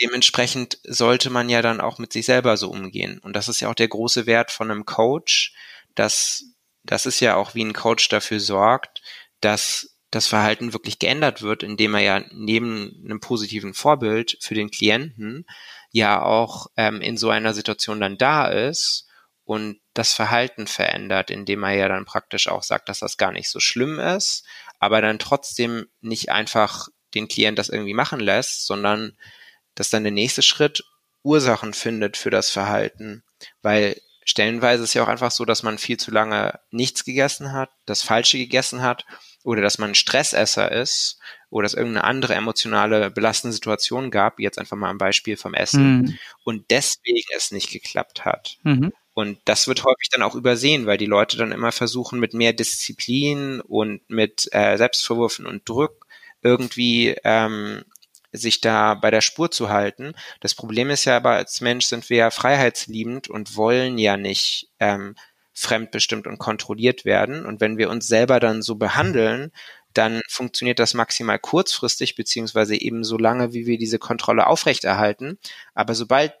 dementsprechend 0.00 0.78
sollte 0.84 1.30
man 1.30 1.48
ja 1.48 1.62
dann 1.62 1.80
auch 1.80 1.98
mit 1.98 2.12
sich 2.12 2.26
selber 2.26 2.56
so 2.56 2.70
umgehen. 2.70 3.18
Und 3.18 3.34
das 3.34 3.48
ist 3.48 3.60
ja 3.60 3.68
auch 3.70 3.74
der 3.74 3.88
große 3.88 4.26
Wert 4.26 4.50
von 4.50 4.70
einem 4.70 4.84
Coach, 4.84 5.54
dass 5.94 6.44
das 6.82 7.06
ist 7.06 7.20
ja 7.20 7.36
auch 7.36 7.54
wie 7.54 7.64
ein 7.64 7.72
Coach 7.72 8.08
dafür 8.08 8.40
sorgt, 8.40 9.00
dass 9.40 9.96
das 10.10 10.26
Verhalten 10.26 10.72
wirklich 10.72 10.98
geändert 10.98 11.42
wird, 11.42 11.62
indem 11.62 11.94
er 11.94 12.00
ja 12.00 12.24
neben 12.32 13.02
einem 13.04 13.20
positiven 13.20 13.74
Vorbild 13.74 14.36
für 14.40 14.54
den 14.54 14.70
Klienten 14.70 15.46
ja 15.90 16.22
auch 16.22 16.68
ähm, 16.76 17.00
in 17.00 17.16
so 17.16 17.30
einer 17.30 17.54
Situation 17.54 18.00
dann 18.00 18.18
da 18.18 18.46
ist 18.48 19.08
und 19.44 19.80
das 19.92 20.12
Verhalten 20.12 20.66
verändert, 20.66 21.30
indem 21.30 21.62
er 21.62 21.72
ja 21.72 21.88
dann 21.88 22.04
praktisch 22.04 22.48
auch 22.48 22.62
sagt, 22.62 22.88
dass 22.88 23.00
das 23.00 23.16
gar 23.16 23.32
nicht 23.32 23.50
so 23.50 23.60
schlimm 23.60 23.98
ist, 23.98 24.44
aber 24.78 25.00
dann 25.00 25.18
trotzdem 25.18 25.86
nicht 26.00 26.30
einfach 26.30 26.88
den 27.14 27.28
Klient 27.28 27.58
das 27.58 27.68
irgendwie 27.68 27.94
machen 27.94 28.20
lässt, 28.20 28.66
sondern 28.66 29.16
dass 29.74 29.90
dann 29.90 30.04
der 30.04 30.12
nächste 30.12 30.42
Schritt 30.42 30.84
Ursachen 31.22 31.74
findet 31.74 32.16
für 32.16 32.30
das 32.30 32.50
Verhalten, 32.50 33.22
weil 33.62 34.00
stellenweise 34.24 34.84
ist 34.84 34.94
ja 34.94 35.02
auch 35.02 35.08
einfach 35.08 35.30
so, 35.30 35.44
dass 35.44 35.62
man 35.62 35.78
viel 35.78 35.96
zu 35.98 36.10
lange 36.10 36.58
nichts 36.70 37.04
gegessen 37.04 37.52
hat, 37.52 37.70
das 37.86 38.02
Falsche 38.02 38.38
gegessen 38.38 38.82
hat 38.82 39.04
oder 39.42 39.62
dass 39.62 39.78
man 39.78 39.90
ein 39.90 39.94
Stressesser 39.94 40.72
ist 40.72 41.18
oder 41.50 41.66
es 41.66 41.74
irgendeine 41.74 42.04
andere 42.04 42.34
emotionale 42.34 43.10
belastende 43.10 43.52
Situation 43.52 44.10
gab, 44.10 44.40
jetzt 44.40 44.58
einfach 44.58 44.76
mal 44.76 44.90
ein 44.90 44.98
Beispiel 44.98 45.36
vom 45.36 45.54
Essen 45.54 45.98
mhm. 45.98 46.18
und 46.44 46.70
deswegen 46.70 47.28
es 47.36 47.52
nicht 47.52 47.70
geklappt 47.70 48.24
hat. 48.24 48.58
Mhm. 48.62 48.92
Und 49.14 49.38
das 49.44 49.68
wird 49.68 49.84
häufig 49.84 50.08
dann 50.10 50.22
auch 50.22 50.34
übersehen, 50.34 50.86
weil 50.86 50.98
die 50.98 51.06
Leute 51.06 51.36
dann 51.36 51.52
immer 51.52 51.72
versuchen, 51.72 52.18
mit 52.20 52.34
mehr 52.34 52.52
Disziplin 52.52 53.60
und 53.60 54.00
mit 54.10 54.48
äh, 54.52 54.76
Selbstvorwürfen 54.76 55.46
und 55.46 55.68
Druck 55.68 56.06
irgendwie 56.42 57.16
ähm, 57.24 57.84
sich 58.32 58.60
da 58.60 58.94
bei 58.94 59.10
der 59.10 59.20
Spur 59.20 59.50
zu 59.50 59.68
halten. 59.68 60.14
Das 60.40 60.54
Problem 60.54 60.90
ist 60.90 61.04
ja 61.04 61.16
aber, 61.16 61.30
als 61.30 61.60
Mensch 61.60 61.86
sind 61.86 62.10
wir 62.10 62.16
ja 62.18 62.30
freiheitsliebend 62.30 63.28
und 63.28 63.56
wollen 63.56 63.98
ja 63.98 64.16
nicht 64.16 64.68
ähm, 64.80 65.14
fremdbestimmt 65.52 66.26
und 66.26 66.38
kontrolliert 66.38 67.04
werden. 67.04 67.46
Und 67.46 67.60
wenn 67.60 67.78
wir 67.78 67.90
uns 67.90 68.08
selber 68.08 68.40
dann 68.40 68.62
so 68.62 68.74
behandeln, 68.74 69.52
dann 69.94 70.20
funktioniert 70.28 70.80
das 70.80 70.94
maximal 70.94 71.38
kurzfristig, 71.38 72.16
beziehungsweise 72.16 72.74
eben 72.80 73.04
so 73.04 73.16
lange, 73.16 73.52
wie 73.52 73.66
wir 73.66 73.78
diese 73.78 74.00
Kontrolle 74.00 74.48
aufrechterhalten. 74.48 75.38
Aber 75.74 75.94
sobald 75.94 76.32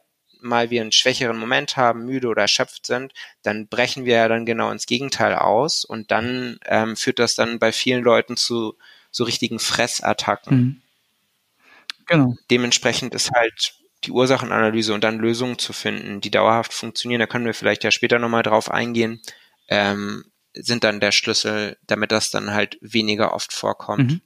mal 0.44 0.70
wir 0.70 0.80
einen 0.80 0.92
schwächeren 0.92 1.36
Moment 1.36 1.76
haben, 1.76 2.04
müde 2.04 2.28
oder 2.28 2.42
erschöpft 2.42 2.86
sind, 2.86 3.12
dann 3.42 3.66
brechen 3.66 4.04
wir 4.04 4.16
ja 4.16 4.28
dann 4.28 4.46
genau 4.46 4.70
ins 4.70 4.86
Gegenteil 4.86 5.34
aus 5.34 5.84
und 5.84 6.10
dann 6.10 6.58
ähm, 6.66 6.96
führt 6.96 7.18
das 7.18 7.34
dann 7.34 7.58
bei 7.58 7.72
vielen 7.72 8.04
Leuten 8.04 8.36
zu 8.36 8.76
so 9.10 9.24
richtigen 9.24 9.58
Fressattacken. 9.58 10.56
Mhm. 10.56 10.82
Genau. 12.06 12.36
Dementsprechend 12.50 13.14
ist 13.14 13.30
halt 13.32 13.74
die 14.04 14.10
Ursachenanalyse 14.10 14.92
und 14.92 15.02
dann 15.02 15.18
Lösungen 15.18 15.58
zu 15.58 15.72
finden, 15.72 16.20
die 16.20 16.30
dauerhaft 16.30 16.72
funktionieren, 16.72 17.20
da 17.20 17.26
können 17.26 17.46
wir 17.46 17.54
vielleicht 17.54 17.84
ja 17.84 17.90
später 17.90 18.18
nochmal 18.18 18.42
drauf 18.42 18.70
eingehen, 18.70 19.22
ähm, 19.68 20.24
sind 20.52 20.84
dann 20.84 21.00
der 21.00 21.12
Schlüssel, 21.12 21.78
damit 21.86 22.12
das 22.12 22.30
dann 22.30 22.52
halt 22.52 22.78
weniger 22.80 23.34
oft 23.34 23.52
vorkommt. 23.52 24.12
Mhm. 24.12 24.20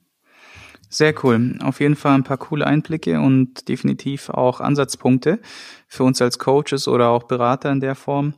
Sehr 0.90 1.14
cool. 1.22 1.58
Auf 1.62 1.80
jeden 1.80 1.96
Fall 1.96 2.14
ein 2.14 2.24
paar 2.24 2.38
coole 2.38 2.66
Einblicke 2.66 3.20
und 3.20 3.68
definitiv 3.68 4.30
auch 4.30 4.60
Ansatzpunkte 4.60 5.38
für 5.86 6.04
uns 6.04 6.22
als 6.22 6.38
Coaches 6.38 6.88
oder 6.88 7.08
auch 7.10 7.24
Berater 7.24 7.70
in 7.70 7.80
der 7.80 7.94
Form. 7.94 8.34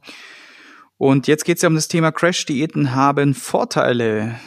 Und 0.96 1.28
jetzt 1.28 1.44
geht 1.44 1.56
es 1.56 1.62
ja 1.62 1.68
um 1.68 1.76
das 1.76 1.88
Thema 1.88 2.12
Crash-Diäten 2.12 2.94
haben 2.94 3.34
Vorteile. 3.34 4.38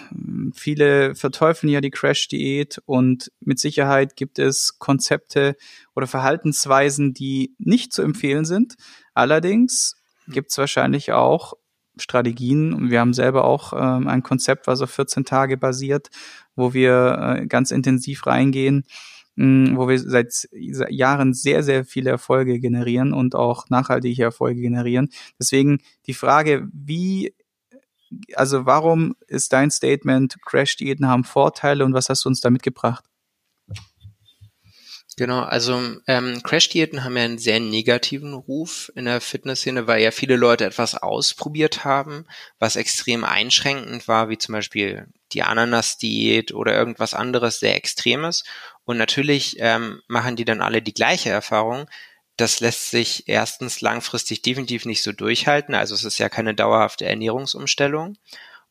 Viele 0.53 1.15
verteufeln 1.15 1.71
ja 1.71 1.81
die 1.81 1.89
Crash-Diät 1.89 2.79
und 2.85 3.31
mit 3.39 3.57
Sicherheit 3.57 4.15
gibt 4.15 4.37
es 4.37 4.77
Konzepte 4.77 5.55
oder 5.95 6.05
Verhaltensweisen, 6.05 7.13
die 7.13 7.55
nicht 7.57 7.91
zu 7.91 8.03
empfehlen 8.03 8.45
sind. 8.45 8.75
Allerdings 9.15 9.95
gibt 10.27 10.51
es 10.51 10.57
wahrscheinlich 10.59 11.11
auch 11.11 11.55
Strategien. 11.97 12.73
Und 12.73 12.89
wir 12.89 12.99
haben 12.99 13.13
selber 13.13 13.45
auch 13.45 13.73
ähm, 13.73 14.07
ein 14.07 14.23
Konzept, 14.23 14.67
was 14.67 14.81
auf 14.81 14.91
14 14.91 15.25
Tage 15.25 15.57
basiert, 15.57 16.09
wo 16.55 16.73
wir 16.73 17.37
äh, 17.41 17.47
ganz 17.47 17.71
intensiv 17.71 18.25
reingehen, 18.27 18.85
mh, 19.35 19.77
wo 19.77 19.87
wir 19.87 19.99
seit 19.99 20.47
Jahren 20.51 21.33
sehr, 21.33 21.63
sehr 21.63 21.85
viele 21.85 22.09
Erfolge 22.11 22.59
generieren 22.59 23.13
und 23.13 23.35
auch 23.35 23.69
nachhaltige 23.69 24.23
Erfolge 24.23 24.61
generieren. 24.61 25.09
Deswegen 25.39 25.79
die 26.07 26.13
Frage, 26.13 26.67
wie 26.73 27.33
also 28.35 28.65
warum 28.65 29.15
ist 29.27 29.53
dein 29.53 29.71
Statement, 29.71 30.37
Crash-Diäten 30.45 31.07
haben 31.07 31.23
Vorteile 31.23 31.83
und 31.83 31.93
was 31.93 32.09
hast 32.09 32.25
du 32.25 32.29
uns 32.29 32.41
da 32.41 32.49
mitgebracht? 32.49 33.05
Genau, 35.15 35.41
also 35.41 35.79
ähm, 36.07 36.41
Crash-Diäten 36.41 37.03
haben 37.03 37.17
ja 37.17 37.23
einen 37.23 37.37
sehr 37.37 37.59
negativen 37.59 38.33
Ruf 38.33 38.91
in 38.95 39.05
der 39.05 39.21
Fitnessszene, 39.21 39.85
weil 39.85 40.01
ja 40.01 40.09
viele 40.09 40.37
Leute 40.37 40.65
etwas 40.65 40.95
ausprobiert 40.95 41.85
haben, 41.85 42.25
was 42.57 42.75
extrem 42.75 43.23
einschränkend 43.23 44.07
war, 44.07 44.29
wie 44.29 44.39
zum 44.39 44.53
Beispiel 44.53 45.07
die 45.31 45.43
Ananas-Diät 45.43 46.53
oder 46.53 46.73
irgendwas 46.73 47.13
anderes 47.13 47.59
sehr 47.59 47.75
Extremes. 47.75 48.43
Und 48.85 48.97
natürlich 48.97 49.57
ähm, 49.59 50.01
machen 50.07 50.35
die 50.35 50.45
dann 50.45 50.61
alle 50.61 50.81
die 50.81 50.93
gleiche 50.93 51.29
Erfahrung. 51.29 51.87
Das 52.35 52.59
lässt 52.59 52.89
sich 52.89 53.27
erstens 53.27 53.81
langfristig 53.81 54.41
definitiv 54.41 54.85
nicht 54.85 55.03
so 55.03 55.11
durchhalten. 55.11 55.75
Also 55.75 55.93
es 55.93 56.03
ist 56.03 56.17
ja 56.17 56.29
keine 56.29 56.55
dauerhafte 56.55 57.05
Ernährungsumstellung. 57.05 58.17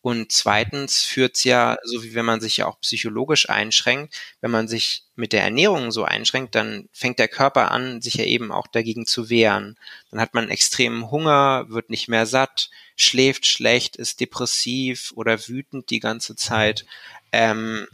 Und 0.02 0.32
zweitens 0.32 1.04
führt's 1.04 1.44
ja, 1.44 1.78
so 1.84 2.02
wie 2.02 2.14
wenn 2.14 2.24
man 2.24 2.40
sich 2.40 2.56
ja 2.56 2.66
auch 2.66 2.80
psychologisch 2.80 3.48
einschränkt, 3.48 4.14
wenn 4.40 4.50
man 4.50 4.66
sich 4.66 5.04
mit 5.14 5.32
der 5.32 5.44
Ernährung 5.44 5.92
so 5.92 6.02
einschränkt, 6.02 6.56
dann 6.56 6.88
fängt 6.92 7.20
der 7.20 7.28
Körper 7.28 7.70
an, 7.70 8.02
sich 8.02 8.14
ja 8.14 8.24
eben 8.24 8.50
auch 8.50 8.66
dagegen 8.66 9.06
zu 9.06 9.30
wehren. 9.30 9.78
Dann 10.10 10.20
hat 10.20 10.34
man 10.34 10.50
extremen 10.50 11.12
Hunger, 11.12 11.66
wird 11.68 11.88
nicht 11.88 12.08
mehr 12.08 12.26
satt, 12.26 12.68
schläft 12.96 13.46
schlecht, 13.46 13.94
ist 13.94 14.18
depressiv 14.18 15.12
oder 15.14 15.46
wütend 15.46 15.88
die 15.90 16.00
ganze 16.00 16.34
Zeit. 16.34 16.84
Ähm, 17.30 17.86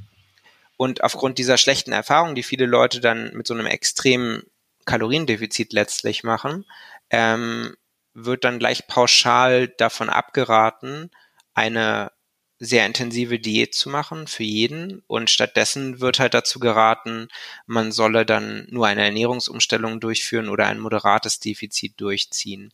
und 0.78 1.04
aufgrund 1.04 1.36
dieser 1.36 1.58
schlechten 1.58 1.92
Erfahrung, 1.92 2.34
die 2.34 2.42
viele 2.42 2.64
Leute 2.64 3.00
dann 3.00 3.34
mit 3.34 3.46
so 3.46 3.52
einem 3.52 3.66
extremen 3.66 4.44
Kaloriendefizit 4.86 5.74
letztlich 5.74 6.24
machen, 6.24 6.64
ähm, 7.10 7.76
wird 8.14 8.44
dann 8.44 8.58
gleich 8.58 8.86
pauschal 8.86 9.68
davon 9.68 10.08
abgeraten, 10.08 11.10
eine 11.58 12.12
sehr 12.60 12.86
intensive 12.86 13.38
Diät 13.38 13.74
zu 13.74 13.88
machen 13.88 14.26
für 14.26 14.42
jeden 14.42 15.02
und 15.06 15.30
stattdessen 15.30 16.00
wird 16.00 16.18
halt 16.18 16.34
dazu 16.34 16.58
geraten, 16.58 17.28
man 17.66 17.92
solle 17.92 18.26
dann 18.26 18.66
nur 18.70 18.86
eine 18.86 19.04
Ernährungsumstellung 19.04 20.00
durchführen 20.00 20.48
oder 20.48 20.66
ein 20.66 20.80
moderates 20.80 21.38
Defizit 21.38 22.00
durchziehen. 22.00 22.72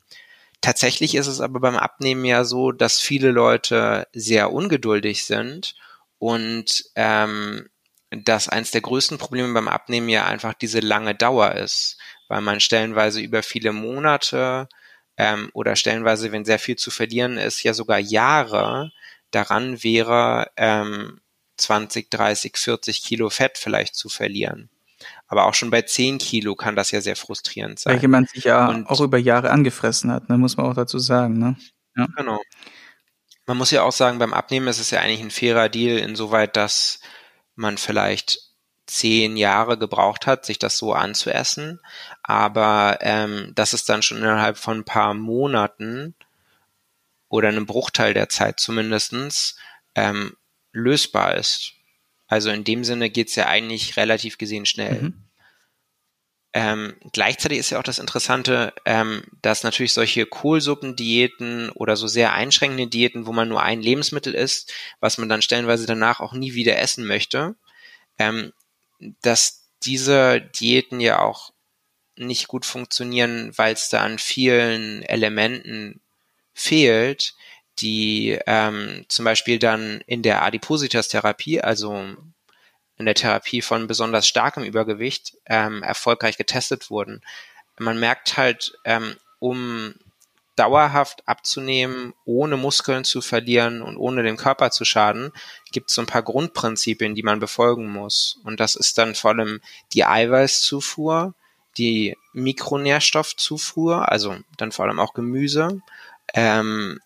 Tatsächlich 0.63 1.15
ist 1.15 1.27
es 1.27 1.41
aber 1.43 1.61
beim 1.61 1.77
Abnehmen 1.77 2.25
ja 2.25 2.45
so, 2.45 2.73
dass 2.73 2.99
viele 2.99 3.31
Leute 3.31 4.07
sehr 4.15 4.53
ungeduldig 4.53 5.27
sind 5.27 5.75
und 6.19 6.85
ähm, 6.95 7.69
dass 8.11 8.49
eins 8.49 8.71
der 8.71 8.81
größten 8.81 9.19
Probleme 9.19 9.53
beim 9.53 9.69
Abnehmen 9.69 10.09
ja 10.09 10.25
einfach 10.25 10.55
diese 10.55 10.81
lange 10.81 11.15
Dauer 11.15 11.53
ist, 11.53 11.99
weil 12.29 12.41
man 12.41 12.61
stellenweise 12.61 13.21
über 13.21 13.43
viele 13.43 13.73
Monate 13.73 14.69
ähm, 15.17 15.51
oder 15.53 15.77
stellenweise, 15.77 16.33
wenn 16.33 16.45
sehr 16.45 16.59
viel 16.59 16.77
zu 16.77 16.91
verlieren 16.91 17.37
ist, 17.37 17.63
ja 17.63 17.75
sogar 17.75 17.99
Jahre 17.99 18.93
daran 19.31 19.83
wäre, 19.83 20.51
ähm, 20.57 21.21
20, 21.57 22.11
30, 22.11 22.57
40 22.57 23.03
Kilo 23.03 23.31
Fett 23.31 23.59
vielleicht 23.59 23.95
zu 23.95 24.09
verlieren. 24.09 24.71
Aber 25.27 25.47
auch 25.47 25.55
schon 25.55 25.71
bei 25.71 25.83
10 25.83 26.19
Kilo 26.19 26.55
kann 26.55 26.77
das 26.77 26.91
ja 26.91 27.01
sehr 27.01 27.17
frustrierend 27.17 27.79
sein. 27.79 27.95
Welche 27.95 28.09
man 28.09 28.27
sich 28.27 28.45
ja 28.45 28.69
Und, 28.69 28.89
auch 28.89 29.01
über 29.01 29.19
Jahre 29.19 29.51
angefressen 29.51 30.11
hat, 30.11 30.29
ne, 30.29 30.39
muss 30.39 30.57
man 30.57 30.67
auch 30.67 30.75
dazu 30.75 30.99
sagen. 30.99 31.39
Ne? 31.39 31.57
Ja. 31.97 32.09
Genau. 32.17 32.41
Man 33.47 33.59
muss 33.59 33.71
ja 33.71 33.83
auch 33.83 33.93
sagen, 33.93 34.19
beim 34.19 34.33
Abnehmen 34.33 34.69
ist 34.69 34.81
es 34.81 34.91
ja 34.91 35.01
eigentlich 35.01 35.21
ein 35.21 35.31
fairer 35.31 35.69
Deal, 35.69 35.99
insoweit, 35.99 36.57
dass 36.57 37.01
man 37.57 37.77
vielleicht 37.77 38.44
zehn 38.87 39.37
Jahre 39.37 39.79
gebraucht 39.79 40.27
hat, 40.27 40.45
sich 40.45 40.59
das 40.59 40.77
so 40.77 40.93
anzuessen, 40.93 41.81
aber 42.23 42.99
ähm, 43.01 43.53
dass 43.55 43.73
es 43.73 43.85
dann 43.85 44.03
schon 44.03 44.19
innerhalb 44.19 44.59
von 44.59 44.79
ein 44.79 44.85
paar 44.85 45.15
Monaten 45.15 46.15
oder 47.29 47.49
einem 47.49 47.67
Bruchteil 47.67 48.15
der 48.15 48.29
Zeit 48.29 48.61
zumindestens 48.61 49.57
ähm, 49.95 50.37
lösbar 50.73 51.37
ist. 51.37 51.73
Also 52.27 52.51
in 52.51 52.65
dem 52.65 52.85
Sinne 52.85 53.11
geht's 53.11 53.37
ja 53.37 53.47
eigentlich 53.47 53.97
relativ 53.97 54.39
gesehen 54.39 54.67
schnell. 54.67 55.03
Mhm. 55.03 55.25
Ähm, 56.57 56.95
gleichzeitig 57.13 57.59
ist 57.59 57.71
ja 57.71 57.81
auch 57.81 57.85
das 57.85 57.99
Interessante, 57.99 58.73
ähm, 58.85 59.25
dass 59.43 59.65
natürlich 59.65 59.93
solche 59.93 60.25
Kohlsuppendiäten 60.25 61.71
oder 61.71 61.97
so 61.97 62.07
sehr 62.07 62.33
einschränkende 62.33 62.87
Diäten, 62.87 63.27
wo 63.27 63.33
man 63.33 63.49
nur 63.49 63.61
ein 63.63 63.83
Lebensmittel 63.83 64.35
isst, 64.35 64.73
was 65.01 65.19
man 65.19 65.29
dann 65.29 65.43
stellenweise 65.43 65.87
danach 65.87 66.21
auch 66.21 66.33
nie 66.33 66.55
wieder 66.55 66.79
essen 66.79 67.07
möchte, 67.07 67.57
ähm, 68.19 68.53
dass 69.23 69.69
diese 69.83 70.41
Diäten 70.41 71.01
ja 71.01 71.21
auch 71.21 71.53
nicht 72.17 72.49
gut 72.49 72.65
funktionieren, 72.65 73.53
weil 73.57 73.75
es 73.75 73.89
da 73.89 74.03
an 74.03 74.19
vielen 74.19 75.03
Elementen 75.03 76.01
fehlt, 76.55 77.35
die 77.81 78.39
ähm, 78.47 79.05
zum 79.09 79.25
Beispiel 79.25 79.59
dann 79.59 80.01
in 80.07 80.23
der 80.23 80.43
Adipositas-Therapie, 80.43 81.61
also 81.61 82.17
in 82.97 83.07
der 83.07 83.15
Therapie 83.15 83.63
von 83.63 83.89
besonders 83.89 84.29
starkem 84.29 84.63
Übergewicht, 84.63 85.37
ähm, 85.47 85.83
erfolgreich 85.83 86.37
getestet 86.37 86.91
wurden. 86.91 87.23
Man 87.79 87.99
merkt 87.99 88.37
halt, 88.37 88.79
ähm, 88.85 89.17
um 89.41 89.95
dauerhaft 90.57 91.27
abzunehmen, 91.27 92.15
ohne 92.25 92.57
Muskeln 92.57 93.05
zu 93.05 93.21
verlieren 93.21 93.83
und 93.83 93.97
ohne 93.97 94.23
dem 94.23 94.37
Körper 94.37 94.71
zu 94.71 94.85
schaden, 94.85 95.33
gibt 95.73 95.91
es 95.91 95.97
so 95.97 96.03
ein 96.03 96.07
paar 96.07 96.23
Grundprinzipien, 96.23 97.15
die 97.15 97.23
man 97.23 97.41
befolgen 97.41 97.91
muss. 97.91 98.39
Und 98.45 98.61
das 98.61 98.77
ist 98.77 98.99
dann 98.99 99.15
vor 99.15 99.33
allem 99.33 99.61
die 99.93 100.05
Eiweißzufuhr, 100.05 101.35
die 101.77 102.17
Mikronährstoffzufuhr, 102.33 104.11
also 104.11 104.37
dann 104.57 104.73
vor 104.73 104.85
allem 104.85 105.01
auch 105.01 105.13
Gemüse, 105.13 105.83
ähm, 106.35 107.01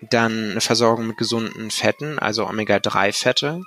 dann 0.00 0.50
eine 0.50 0.60
Versorgung 0.60 1.06
mit 1.06 1.16
gesunden 1.16 1.70
Fetten, 1.70 2.18
also 2.18 2.46
Omega-3-Fette 2.46 3.62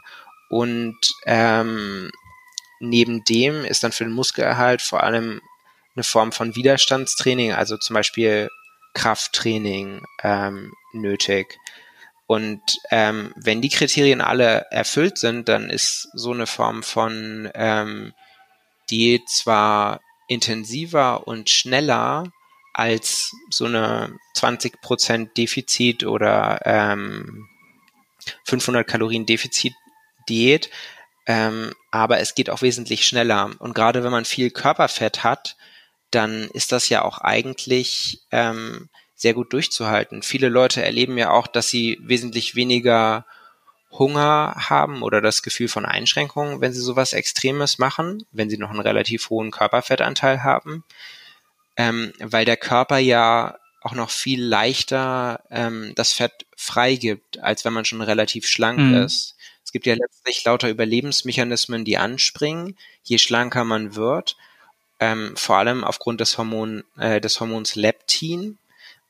und 0.49 0.97
ähm, 1.25 2.11
neben 2.79 3.23
dem 3.23 3.65
ist 3.65 3.83
dann 3.83 3.91
für 3.91 4.03
den 4.03 4.13
Muskelerhalt 4.13 4.81
vor 4.81 5.03
allem 5.03 5.41
eine 5.99 6.03
Form 6.05 6.31
von 6.31 6.55
Widerstandstraining, 6.55 7.51
also 7.51 7.77
zum 7.77 7.93
Beispiel 7.93 8.49
Krafttraining 8.93 10.01
ähm, 10.23 10.73
nötig. 10.93 11.57
Und 12.25 12.61
ähm, 12.89 13.33
wenn 13.35 13.61
die 13.61 13.69
Kriterien 13.69 14.21
alle 14.21 14.67
erfüllt 14.71 15.17
sind, 15.17 15.49
dann 15.49 15.69
ist 15.69 16.09
so 16.13 16.31
eine 16.31 16.47
Form 16.47 16.83
von 16.83 17.49
ähm, 17.53 18.13
Diät 18.89 19.27
zwar 19.29 19.99
intensiver 20.27 21.27
und 21.27 21.49
schneller 21.49 22.23
als 22.73 23.31
so 23.49 23.65
eine 23.65 24.15
20% 24.35 25.33
Defizit 25.33 26.05
oder 26.05 26.61
ähm, 26.65 27.47
500 28.45 28.87
Kalorien 28.87 29.25
Defizit 29.25 29.73
Diät, 30.29 30.69
ähm, 31.25 31.73
aber 31.91 32.19
es 32.19 32.35
geht 32.35 32.49
auch 32.49 32.61
wesentlich 32.61 33.05
schneller. 33.05 33.51
Und 33.59 33.73
gerade 33.73 34.03
wenn 34.03 34.11
man 34.11 34.25
viel 34.25 34.51
Körperfett 34.51 35.23
hat, 35.23 35.57
dann 36.11 36.49
ist 36.53 36.71
das 36.71 36.89
ja 36.89 37.03
auch 37.03 37.19
eigentlich 37.19 38.21
ähm, 38.31 38.89
sehr 39.15 39.33
gut 39.33 39.53
durchzuhalten. 39.53 40.23
Viele 40.23 40.49
Leute 40.49 40.83
erleben 40.83 41.17
ja 41.17 41.31
auch, 41.31 41.47
dass 41.47 41.69
sie 41.69 41.99
wesentlich 42.01 42.55
weniger 42.55 43.25
Hunger 43.91 44.55
haben 44.57 45.01
oder 45.01 45.21
das 45.21 45.41
Gefühl 45.41 45.67
von 45.67 45.85
Einschränkungen, 45.85 46.61
wenn 46.61 46.73
sie 46.73 46.81
sowas 46.81 47.13
Extremes 47.13 47.79
machen, 47.79 48.23
wenn 48.31 48.49
sie 48.49 48.57
noch 48.57 48.69
einen 48.69 48.79
relativ 48.79 49.29
hohen 49.29 49.51
Körperfettanteil 49.51 50.43
haben 50.43 50.83
ähm, 51.79 52.11
weil 52.19 52.43
der 52.43 52.57
Körper 52.57 52.97
ja 52.97 53.57
auch 53.81 53.93
noch 53.93 54.09
viel 54.09 54.43
leichter 54.43 55.41
ähm, 55.49 55.93
das 55.95 56.11
Fett 56.11 56.45
freigibt, 56.57 57.39
als 57.39 57.63
wenn 57.63 57.71
man 57.71 57.85
schon 57.85 58.01
relativ 58.01 58.45
schlank 58.47 58.79
mhm. 58.79 58.95
ist. 58.95 59.37
Es 59.63 59.71
gibt 59.71 59.85
ja 59.85 59.95
letztlich 59.95 60.43
lauter 60.43 60.69
Überlebensmechanismen, 60.69 61.85
die 61.85 61.97
anspringen, 61.97 62.77
je 63.03 63.17
schlanker 63.17 63.63
man 63.63 63.95
wird, 63.95 64.35
ähm, 64.99 65.33
vor 65.35 65.57
allem 65.57 65.83
aufgrund 65.83 66.21
des, 66.21 66.37
Hormon, 66.37 66.83
äh, 66.97 67.21
des 67.21 67.39
Hormons 67.39 67.75
Leptin, 67.75 68.57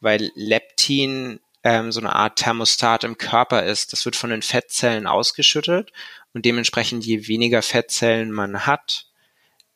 weil 0.01 0.31
Leptin 0.35 1.39
ähm, 1.63 1.91
so 1.91 1.99
eine 1.99 2.15
Art 2.15 2.37
Thermostat 2.37 3.03
im 3.03 3.17
Körper 3.17 3.63
ist. 3.63 3.91
Das 3.91 4.05
wird 4.05 4.15
von 4.15 4.29
den 4.29 4.41
Fettzellen 4.41 5.07
ausgeschüttet 5.07 5.91
und 6.33 6.45
dementsprechend 6.45 7.05
je 7.05 7.27
weniger 7.27 7.61
Fettzellen 7.61 8.31
man 8.31 8.65
hat, 8.65 9.07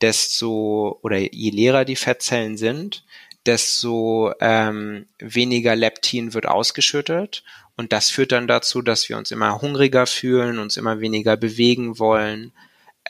desto 0.01 0.99
oder 1.01 1.17
je 1.17 1.49
leerer 1.49 1.85
die 1.85 1.95
Fettzellen 1.95 2.57
sind, 2.57 3.03
desto 3.45 4.33
ähm, 4.39 5.07
weniger 5.19 5.75
Leptin 5.75 6.33
wird 6.33 6.45
ausgeschüttet. 6.45 7.43
Und 7.75 7.91
das 7.91 8.11
führt 8.11 8.31
dann 8.31 8.47
dazu, 8.47 8.81
dass 8.81 9.09
wir 9.09 9.17
uns 9.17 9.31
immer 9.31 9.61
hungriger 9.61 10.05
fühlen, 10.05 10.59
uns 10.59 10.77
immer 10.77 10.99
weniger 10.99 11.37
bewegen 11.37 11.97
wollen 11.97 12.53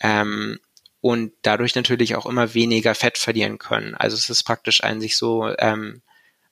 ähm, 0.01 0.59
und 1.03 1.33
dadurch 1.41 1.75
natürlich 1.75 2.15
auch 2.15 2.25
immer 2.25 2.53
weniger 2.53 2.95
Fett 2.95 3.17
verlieren 3.17 3.57
können. 3.57 3.93
Also 3.93 4.15
es 4.15 4.29
ist 4.29 4.43
praktisch 4.43 4.85
ein 4.85 5.01
sich 5.01 5.17
so 5.17 5.53
ähm, 5.59 6.01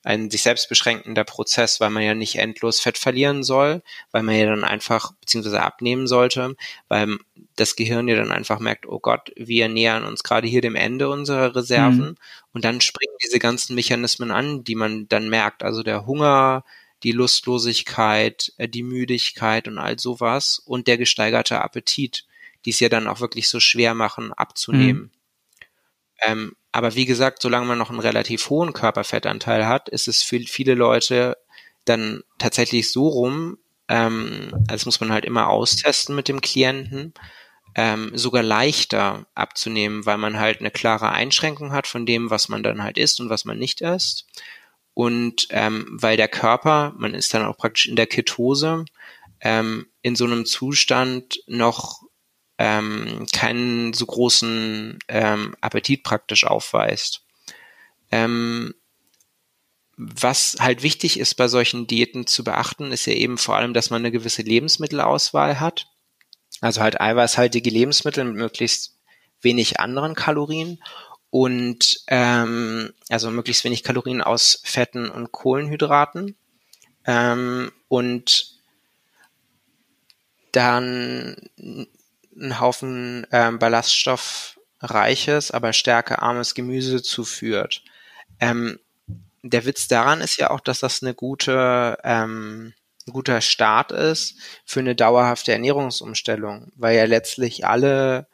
ein 0.03 0.29
sich 0.29 0.43
selbst 0.43 0.67
beschränkender 0.67 1.23
Prozess, 1.23 1.79
weil 1.79 1.89
man 1.89 2.03
ja 2.03 2.15
nicht 2.15 2.35
endlos 2.35 2.81
Fett 2.81 2.97
verlieren 2.97 3.43
soll, 3.43 3.81
weil 4.11 4.23
man 4.23 4.35
ja 4.35 4.47
dann 4.47 4.65
einfach, 4.65 5.13
beziehungsweise 5.21 5.61
abnehmen 5.63 6.05
sollte, 6.05 6.57
weil 6.89 7.17
das 7.55 7.77
Gehirn 7.77 8.09
ja 8.09 8.17
dann 8.17 8.33
einfach 8.33 8.59
merkt, 8.59 8.85
oh 8.89 8.99
Gott, 8.99 9.31
wir 9.37 9.69
nähern 9.69 10.03
uns 10.03 10.21
gerade 10.21 10.49
hier 10.49 10.61
dem 10.61 10.75
Ende 10.75 11.07
unserer 11.07 11.55
Reserven 11.55 12.09
mhm. 12.09 12.17
und 12.51 12.65
dann 12.65 12.81
springen 12.81 13.15
diese 13.23 13.39
ganzen 13.39 13.73
Mechanismen 13.73 14.31
an, 14.31 14.65
die 14.65 14.75
man 14.75 15.07
dann 15.07 15.29
merkt, 15.29 15.63
also 15.63 15.81
der 15.81 16.05
Hunger, 16.05 16.65
die 17.03 17.13
Lustlosigkeit, 17.13 18.51
äh, 18.57 18.67
die 18.67 18.83
Müdigkeit 18.83 19.69
und 19.69 19.77
all 19.77 19.97
sowas 19.97 20.61
und 20.65 20.87
der 20.87 20.97
gesteigerte 20.97 21.61
Appetit, 21.61 22.25
die 22.65 22.71
es 22.71 22.79
ja 22.79 22.89
dann 22.89 23.07
auch 23.07 23.19
wirklich 23.19 23.49
so 23.49 23.59
schwer 23.59 23.93
machen, 23.93 24.33
abzunehmen. 24.33 25.01
Mhm. 25.01 25.11
Ähm, 26.23 26.55
aber 26.71 26.95
wie 26.95 27.05
gesagt, 27.05 27.41
solange 27.41 27.65
man 27.65 27.77
noch 27.77 27.89
einen 27.89 27.99
relativ 27.99 28.49
hohen 28.49 28.73
Körperfettanteil 28.73 29.67
hat, 29.67 29.89
ist 29.89 30.07
es 30.07 30.23
für 30.23 30.39
viele 30.39 30.75
Leute 30.75 31.37
dann 31.85 32.23
tatsächlich 32.37 32.91
so 32.91 33.07
rum, 33.07 33.57
ähm, 33.87 34.51
das 34.67 34.85
muss 34.85 34.99
man 35.01 35.11
halt 35.11 35.25
immer 35.25 35.49
austesten 35.49 36.15
mit 36.15 36.27
dem 36.27 36.41
Klienten, 36.41 37.13
ähm, 37.75 38.11
sogar 38.13 38.43
leichter 38.43 39.25
abzunehmen, 39.33 40.05
weil 40.05 40.17
man 40.17 40.39
halt 40.39 40.59
eine 40.59 40.71
klare 40.71 41.11
Einschränkung 41.11 41.71
hat 41.71 41.87
von 41.87 42.05
dem, 42.05 42.29
was 42.29 42.49
man 42.49 42.63
dann 42.63 42.83
halt 42.83 42.97
isst 42.97 43.19
und 43.19 43.29
was 43.29 43.45
man 43.45 43.57
nicht 43.57 43.81
isst. 43.81 44.27
Und 44.93 45.47
ähm, 45.51 45.87
weil 45.89 46.17
der 46.17 46.27
Körper, 46.27 46.93
man 46.97 47.13
ist 47.13 47.33
dann 47.33 47.45
auch 47.45 47.57
praktisch 47.57 47.87
in 47.87 47.95
der 47.95 48.07
Ketose, 48.07 48.85
ähm, 49.39 49.87
in 50.01 50.15
so 50.15 50.25
einem 50.25 50.45
Zustand 50.45 51.39
noch 51.47 52.01
ähm, 52.61 53.25
keinen 53.33 53.91
so 53.93 54.05
großen 54.05 54.99
ähm, 55.07 55.55
Appetit 55.61 56.03
praktisch 56.03 56.43
aufweist. 56.43 57.23
Ähm, 58.11 58.75
was 59.97 60.57
halt 60.59 60.83
wichtig 60.83 61.19
ist 61.19 61.33
bei 61.35 61.47
solchen 61.47 61.87
Diäten 61.87 62.27
zu 62.27 62.43
beachten, 62.43 62.91
ist 62.91 63.07
ja 63.07 63.13
eben 63.13 63.39
vor 63.39 63.55
allem, 63.55 63.73
dass 63.73 63.89
man 63.89 64.03
eine 64.03 64.11
gewisse 64.11 64.43
Lebensmittelauswahl 64.43 65.59
hat. 65.59 65.87
Also 66.59 66.81
halt 66.81 67.01
eiweißhaltige 67.01 67.71
Lebensmittel 67.71 68.25
mit 68.25 68.35
möglichst 68.35 68.95
wenig 69.41 69.79
anderen 69.79 70.13
Kalorien 70.13 70.83
und 71.31 72.01
ähm, 72.07 72.93
also 73.09 73.31
möglichst 73.31 73.63
wenig 73.63 73.81
Kalorien 73.81 74.21
aus 74.21 74.61
Fetten 74.63 75.09
und 75.09 75.31
Kohlenhydraten 75.31 76.35
ähm, 77.05 77.71
und 77.87 78.59
dann 80.51 81.37
einen 82.35 82.59
Haufen 82.59 83.27
ähm, 83.31 83.59
ballaststoffreiches, 83.59 85.51
aber 85.51 85.73
stärkearmes 85.73 86.53
Gemüse 86.53 87.01
zuführt. 87.01 87.83
Ähm, 88.39 88.79
der 89.43 89.65
Witz 89.65 89.87
daran 89.87 90.21
ist 90.21 90.37
ja 90.37 90.51
auch, 90.51 90.59
dass 90.59 90.79
das 90.79 91.01
eine 91.01 91.13
gute, 91.13 91.97
ähm, 92.03 92.73
ein 93.07 93.13
guter 93.13 93.41
Start 93.41 93.91
ist 93.91 94.35
für 94.65 94.79
eine 94.79 94.95
dauerhafte 94.95 95.51
Ernährungsumstellung, 95.51 96.71
weil 96.75 96.97
ja 96.97 97.05
letztlich 97.05 97.65
alle 97.65 98.27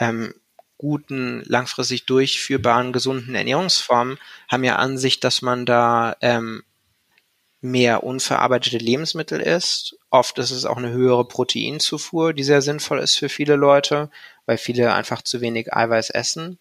ähm, 0.00 0.34
guten, 0.76 1.42
langfristig 1.44 2.06
durchführbaren, 2.06 2.92
gesunden 2.92 3.34
Ernährungsformen 3.34 4.18
haben 4.48 4.64
ja 4.64 4.76
an 4.76 4.96
sich, 4.98 5.20
dass 5.20 5.42
man 5.42 5.66
da 5.66 6.16
ähm, 6.20 6.62
mehr 7.60 8.04
unverarbeitete 8.04 8.78
Lebensmittel 8.78 9.40
isst. 9.40 9.96
Oft 10.10 10.38
ist 10.38 10.50
es 10.50 10.64
auch 10.64 10.76
eine 10.76 10.90
höhere 10.90 11.26
Proteinzufuhr, 11.26 12.32
die 12.32 12.44
sehr 12.44 12.62
sinnvoll 12.62 13.00
ist 13.00 13.16
für 13.16 13.28
viele 13.28 13.56
Leute, 13.56 14.10
weil 14.46 14.58
viele 14.58 14.94
einfach 14.94 15.22
zu 15.22 15.40
wenig 15.40 15.72
Eiweiß 15.72 16.10
essen. 16.10 16.58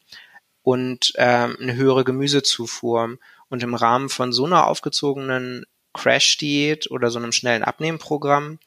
Und 0.64 1.14
ähm, 1.16 1.58
eine 1.62 1.76
höhere 1.76 2.04
Gemüsezufuhr. 2.04 3.18
Und 3.50 3.64
im 3.64 3.76
Rahmen 3.76 4.10
von 4.10 4.34
so 4.34 4.46
einer 4.46 4.68
aufgezogenen 4.68 5.66
Crash-Diät 5.94 6.92
oder 6.92 7.10
so 7.10 7.20
einem 7.20 7.32
schnellen 7.32 7.64
Abnehmprogramm 7.64 8.60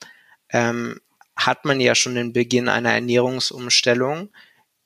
ähm, 0.51 1.01
hat 1.37 1.65
man 1.65 1.81
ja 1.81 1.95
schon 1.95 2.15
den 2.15 2.33
Beginn 2.33 2.69
einer 2.69 2.93
Ernährungsumstellung, 2.93 4.31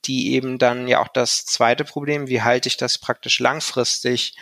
die 0.07 0.33
eben 0.33 0.59
dann 0.59 0.89
ja 0.89 1.01
auch 1.01 1.09
das 1.09 1.47
zweite 1.47 1.85
Problem, 1.85 2.29
wie 2.29 2.43
halte 2.43 2.69
ich 2.69 2.77
das 2.77 2.99
praktisch 2.99 3.39
langfristig 3.39 4.35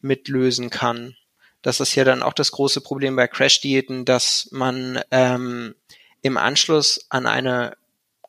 mitlösen 0.00 0.70
kann 0.70 1.16
das 1.62 1.80
ist 1.80 1.94
ja 1.94 2.04
dann 2.04 2.22
auch 2.22 2.32
das 2.32 2.52
große 2.52 2.80
Problem 2.80 3.16
bei 3.16 3.28
Crash-Diäten, 3.28 4.04
dass 4.04 4.48
man 4.50 5.00
ähm, 5.10 5.74
im 6.22 6.36
Anschluss 6.36 7.06
an 7.10 7.26
eine 7.26 7.76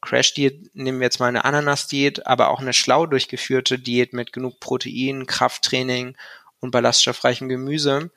Crash-Diät, 0.01 0.75
nehmen 0.75 0.99
wir 0.99 1.05
jetzt 1.05 1.19
mal 1.19 1.27
eine 1.27 1.45
Ananas-Diät, 1.45 2.27
aber 2.27 2.49
auch 2.49 2.59
eine 2.59 2.73
schlau 2.73 3.05
durchgeführte 3.05 3.79
Diät 3.79 4.13
mit 4.13 4.33
genug 4.33 4.59
Protein, 4.59 5.27
Krafttraining 5.27 6.17
und 6.59 6.71
ballaststoffreichem 6.71 7.47
Gemüse, 7.47 8.11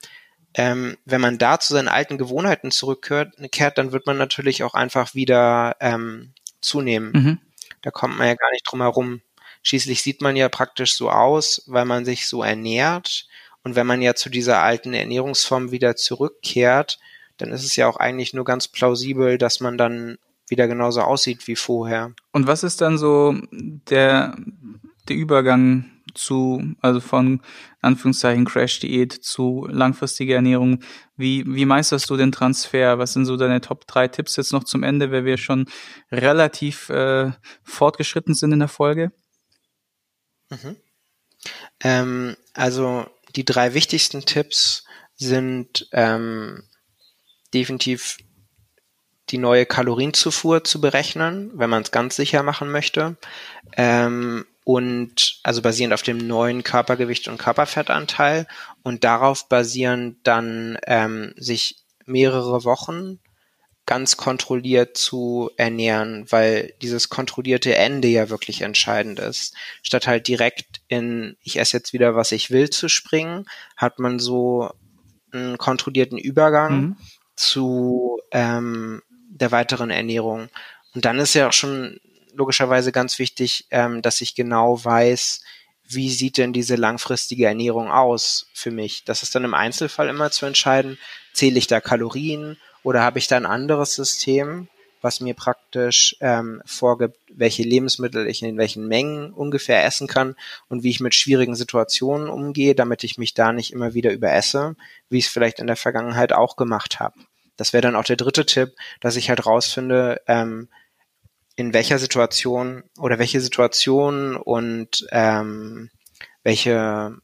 ähm, 0.55 0.97
wenn 1.05 1.21
man 1.21 1.39
da 1.39 1.59
zu 1.59 1.75
seinen 1.75 1.89
alten 1.89 2.17
Gewohnheiten 2.17 2.71
zurückkehrt, 2.71 3.35
kehrt, 3.51 3.77
dann 3.77 3.93
wird 3.93 4.07
man 4.07 4.17
natürlich 4.17 4.63
auch 4.63 4.75
einfach 4.75 5.15
wieder 5.15 5.77
ähm, 5.81 6.33
zunehmen. 6.61 7.13
Mhm. 7.13 7.39
Da 7.83 7.91
kommt 7.91 8.17
man 8.17 8.29
ja 8.29 8.35
gar 8.35 8.51
nicht 8.53 8.65
drum 8.67 8.81
herum. 8.81 9.21
Schließlich 9.63 10.03
sieht 10.03 10.21
man 10.21 10.37
ja 10.37 10.49
praktisch 10.49 10.95
so 10.95 11.11
aus, 11.11 11.63
weil 11.67 11.85
man 11.85 12.05
sich 12.05 12.29
so 12.29 12.43
ernährt 12.43 13.27
und 13.65 13.75
wenn 13.77 13.87
man 13.87 14.03
ja 14.03 14.15
zu 14.15 14.29
dieser 14.29 14.63
alten 14.63 14.93
Ernährungsform 14.95 15.71
wieder 15.71 15.97
zurückkehrt, 15.97 16.99
dann 17.39 17.51
ist 17.51 17.65
es 17.65 17.77
ja 17.77 17.89
auch 17.89 17.97
eigentlich 17.97 18.35
nur 18.35 18.45
ganz 18.45 18.69
plausibel, 18.69 19.39
dass 19.39 19.61
man 19.61 19.77
dann 19.79 20.19
wieder 20.49 20.69
genauso 20.69 21.01
aussieht 21.01 21.49
wie 21.49 21.57
vorher. 21.57 22.13
Und 22.33 22.47
was 22.47 22.63
ist 22.63 22.81
dann 22.83 22.99
so 22.99 23.35
der, 23.51 24.37
der 25.09 25.17
Übergang 25.17 25.91
zu, 26.15 26.63
also 26.81 27.01
von 27.01 27.41
Anführungszeichen 27.81 28.45
Crash-Diät 28.45 29.13
zu 29.13 29.67
langfristiger 29.71 30.37
Ernährung? 30.37 30.81
Wie, 31.17 31.45
wie 31.47 31.65
meisterst 31.65 32.09
du 32.11 32.17
den 32.17 32.33
Transfer? 32.33 32.99
Was 32.99 33.15
sind 33.15 33.25
so 33.25 33.37
deine 33.37 33.63
Top 33.63 33.87
drei 33.87 34.09
Tipps 34.09 34.37
jetzt 34.37 34.53
noch 34.53 34.65
zum 34.65 34.83
Ende, 34.83 35.11
weil 35.11 35.25
wir 35.25 35.39
schon 35.39 35.67
relativ 36.13 36.91
äh, 36.91 37.33
fortgeschritten 37.63 38.35
sind 38.35 38.53
in 38.53 38.59
der 38.61 38.69
Folge? 38.69 39.11
Mhm. 40.51 40.77
Ähm, 41.81 42.37
also 42.53 43.07
die 43.37 43.45
drei 43.45 43.75
wichtigsten 43.75 44.25
Tipps 44.25 44.85
sind 45.17 45.89
ähm, 45.93 46.65
definitiv 47.53 48.19
die 49.31 49.39
neue 49.39 49.67
Kalorienzufuhr 49.67 50.65
zu 50.65 50.81
berechnen, 50.81 51.51
wenn 51.55 51.71
man 51.71 51.83
es 51.83 51.91
ganz 51.91 52.17
sicher 52.17 52.43
machen 52.43 52.71
möchte. 52.71 53.17
Ähm, 53.77 54.45
und 54.65 55.41
also 55.43 55.61
basierend 55.61 55.93
auf 55.95 56.03
dem 56.03 56.19
neuen 56.19 56.63
Körpergewicht 56.63 57.29
und 57.29 57.39
Körperfettanteil 57.39 58.47
und 58.83 59.05
darauf 59.05 59.49
basierend 59.49 60.19
dann 60.27 60.79
ähm, 60.87 61.35
sich 61.37 61.85
mehrere 62.07 62.65
Wochen 62.65 63.21
ganz 63.87 64.17
kontrolliert 64.17 64.97
zu 64.97 65.51
ernähren, 65.57 66.25
weil 66.31 66.73
dieses 66.81 67.11
kontrollierte 67.11 67.75
Ende 67.77 68.09
ja 68.09 68.31
wirklich 68.31 68.63
entscheidend 68.63 69.19
ist. 69.19 69.55
Statt 69.83 70.07
halt 70.07 70.27
direkt 70.27 70.81
in 70.89 71.37
ich 71.43 71.59
esse 71.59 71.77
jetzt 71.77 71.93
wieder, 71.93 72.15
was 72.15 72.33
ich 72.33 72.51
will 72.51 72.71
zu 72.71 72.89
springen, 72.89 73.47
hat 73.77 73.99
man 73.99 74.19
so 74.19 74.71
einen 75.33 75.59
kontrollierten 75.59 76.19
Übergang 76.19 76.81
mhm. 76.81 76.97
zu 77.37 78.21
ähm, 78.31 79.03
der 79.29 79.53
weiteren 79.53 79.91
Ernährung. 79.91 80.49
Und 80.95 81.05
dann 81.05 81.19
ist 81.19 81.35
ja 81.35 81.49
auch 81.49 81.53
schon 81.53 82.01
logischerweise 82.33 82.93
ganz 82.93 83.19
wichtig, 83.19 83.67
ähm, 83.71 84.01
dass 84.01 84.21
ich 84.21 84.35
genau 84.35 84.83
weiß, 84.83 85.43
wie 85.87 86.11
sieht 86.11 86.39
denn 86.39 86.53
diese 86.53 86.77
langfristige 86.77 87.47
Ernährung 87.47 87.91
aus 87.91 88.47
für 88.55 88.71
mich? 88.71 89.05
Das 89.05 89.23
ist 89.23 89.35
dann 89.35 89.45
im 89.45 89.55
Einzelfall 89.55 90.09
immer 90.09 90.31
zu 90.31 90.47
entscheiden, 90.47 90.99
zähle 91.35 91.59
ich 91.59 91.67
da 91.67 91.81
Kalorien 91.81 92.57
oder 92.85 93.03
habe 93.03 93.19
ich 93.19 93.27
da 93.27 93.37
ein 93.37 93.47
anderes 93.47 93.95
System, 93.95 94.69
was 95.01 95.21
mir 95.21 95.35
praktisch 95.35 96.17
ähm, 96.21 96.63
vorgibt, 96.65 97.19
welche 97.29 97.63
Lebensmittel 97.63 98.27
ich 98.27 98.43
in 98.43 98.57
welchen 98.57 98.87
Mengen 98.87 99.33
ungefähr 99.33 99.85
essen 99.85 100.07
kann 100.07 100.37
und 100.69 100.83
wie 100.83 100.91
ich 100.91 101.01
mit 101.01 101.15
schwierigen 101.15 101.57
Situationen 101.57 102.29
umgehe, 102.29 102.75
damit 102.75 103.05
ich 103.05 103.19
mich 103.19 103.35
da 103.35 103.53
nicht 103.53 103.73
immer 103.73 103.95
wieder 103.95 104.13
überesse, 104.13 104.77
wie 105.11 105.19
ich 105.19 105.27
es 105.27 105.33
vielleicht 105.33 105.59
in 105.59 105.67
der 105.67 105.77
Vergangenheit 105.77 106.33
auch 106.33 106.57
gemacht 106.57 107.01
habe. 107.01 107.19
Das 107.57 107.73
wäre 107.73 107.83
dann 107.83 107.97
auch 107.97 108.05
der 108.05 108.17
dritte 108.17 108.47
Tipp, 108.47 108.75
dass 109.01 109.17
ich 109.17 109.29
halt 109.29 109.45
rausfinde, 109.45 110.23
ähm, 110.27 110.69
in 111.57 111.73
welcher 111.73 111.99
Situation 111.99 112.83
oder 112.99 113.19
welche 113.19 113.41
Situationen 113.41 114.37
und 114.37 115.07
ähm, 115.11 115.91
welche 116.43 117.17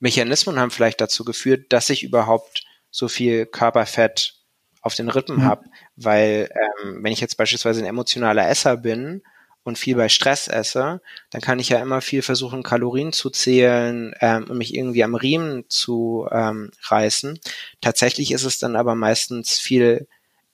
Mechanismen 0.00 0.58
haben 0.58 0.70
vielleicht 0.70 1.00
dazu 1.00 1.24
geführt, 1.24 1.72
dass 1.72 1.90
ich 1.90 2.02
überhaupt 2.02 2.64
so 2.90 3.08
viel 3.08 3.46
Körperfett 3.46 4.35
auf 4.86 4.94
den 4.94 5.08
Rippen 5.08 5.38
mhm. 5.38 5.44
habe. 5.44 5.64
Weil 5.96 6.50
ähm, 6.54 7.02
wenn 7.02 7.12
ich 7.12 7.20
jetzt 7.20 7.36
beispielsweise 7.36 7.80
ein 7.80 7.86
emotionaler 7.86 8.48
Esser 8.48 8.76
bin 8.76 9.22
und 9.64 9.78
viel 9.78 9.96
bei 9.96 10.08
Stress 10.08 10.48
esse, 10.48 11.00
dann 11.30 11.40
kann 11.40 11.58
ich 11.58 11.68
ja 11.68 11.78
immer 11.80 12.00
viel 12.00 12.22
versuchen, 12.22 12.62
Kalorien 12.62 13.12
zu 13.12 13.30
zählen 13.30 14.14
ähm, 14.20 14.44
und 14.48 14.58
mich 14.58 14.74
irgendwie 14.74 15.04
am 15.04 15.16
Riemen 15.16 15.64
zu 15.68 16.28
ähm, 16.30 16.70
reißen. 16.82 17.38
Tatsächlich 17.80 18.30
ist 18.30 18.44
es 18.44 18.58
dann 18.58 18.76
aber 18.76 18.94
meistens 18.94 19.58
viel 19.58 20.06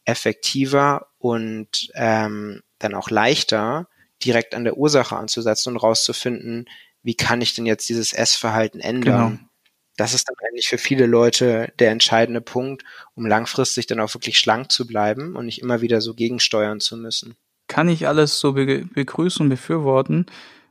effektiver 0.05 1.09
und 1.19 1.91
ähm, 1.95 2.63
dann 2.79 2.95
auch 2.95 3.11
leichter, 3.11 3.87
direkt 4.25 4.55
an 4.55 4.65
der 4.65 4.77
Ursache 4.77 5.17
anzusetzen 5.17 5.75
und 5.75 5.77
rauszufinden, 5.77 6.69
wie 7.03 7.15
kann 7.15 7.41
ich 7.41 7.55
denn 7.55 7.67
jetzt 7.67 7.89
dieses 7.89 8.13
Essverhalten 8.13 8.81
ändern. 8.81 9.39
Genau. 9.39 9.52
Das 9.97 10.15
ist 10.15 10.29
dann 10.29 10.37
eigentlich 10.49 10.69
für 10.69 10.79
viele 10.79 11.07
Leute 11.07 11.73
der 11.79 11.91
entscheidende 11.91 12.41
Punkt, 12.41 12.85
um 13.15 13.27
langfristig 13.27 13.87
dann 13.87 14.01
auch 14.01 14.15
wirklich 14.15 14.39
schlank 14.39 14.73
zu 14.73 14.87
bleiben 14.87 15.37
und 15.37 15.47
nicht 15.47 15.61
immer 15.61 15.81
wieder 15.81 16.01
so 16.01 16.15
gegensteuern 16.15 16.81
zu 16.81 16.97
müssen. 16.97 17.35
Kann 17.69 17.89
ich 17.89 18.07
alles 18.07 18.39
so 18.39 18.53
be 18.53 18.85
begrüßen 18.85 19.45
und 19.45 19.51
befürworten. 19.51 20.27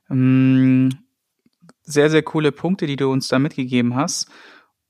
Ähm, 0.10 0.90
sehr, 1.84 2.10
sehr 2.10 2.24
coole 2.24 2.52
Punkte, 2.52 2.88
die 2.88 2.96
du 2.96 3.12
uns 3.12 3.28
da 3.28 3.40
mitgegeben 3.40 3.96
hast. 3.96 4.30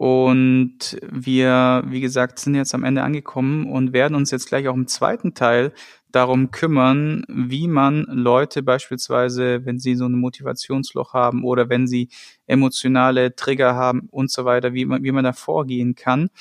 Und 0.02 0.98
wir, 1.12 1.84
wie 1.86 2.02
gesagt, 2.02 2.40
sind 2.40 2.56
jetzt 2.56 2.74
am 2.74 2.84
Ende 2.84 3.04
angekommen 3.04 3.68
und 3.72 3.94
werden 3.94 4.16
uns 4.16 4.32
jetzt 4.32 4.48
gleich 4.48 4.68
auch 4.68 4.74
im 4.74 4.88
zweiten 4.88 5.36
Teil 5.36 5.74
darum 6.12 6.50
kümmern, 6.50 7.24
wie 7.28 7.68
man 7.68 8.06
Leute 8.10 8.64
beispielsweise, 8.64 9.64
wenn 9.64 9.78
sie 9.78 9.94
so 9.94 10.08
ein 10.08 10.14
Motivationsloch 10.14 11.14
haben 11.14 11.44
oder 11.44 11.70
wenn 11.70 11.86
sie 11.86 12.10
emotionale 12.48 13.36
Trigger 13.36 13.76
haben 13.76 14.08
und 14.10 14.32
so 14.32 14.44
weiter, 14.44 14.74
wie 14.74 14.86
man, 14.86 15.04
wie 15.04 15.12
man 15.12 15.24
da 15.24 15.34
vorgehen 15.34 15.94
kann. 15.94 16.32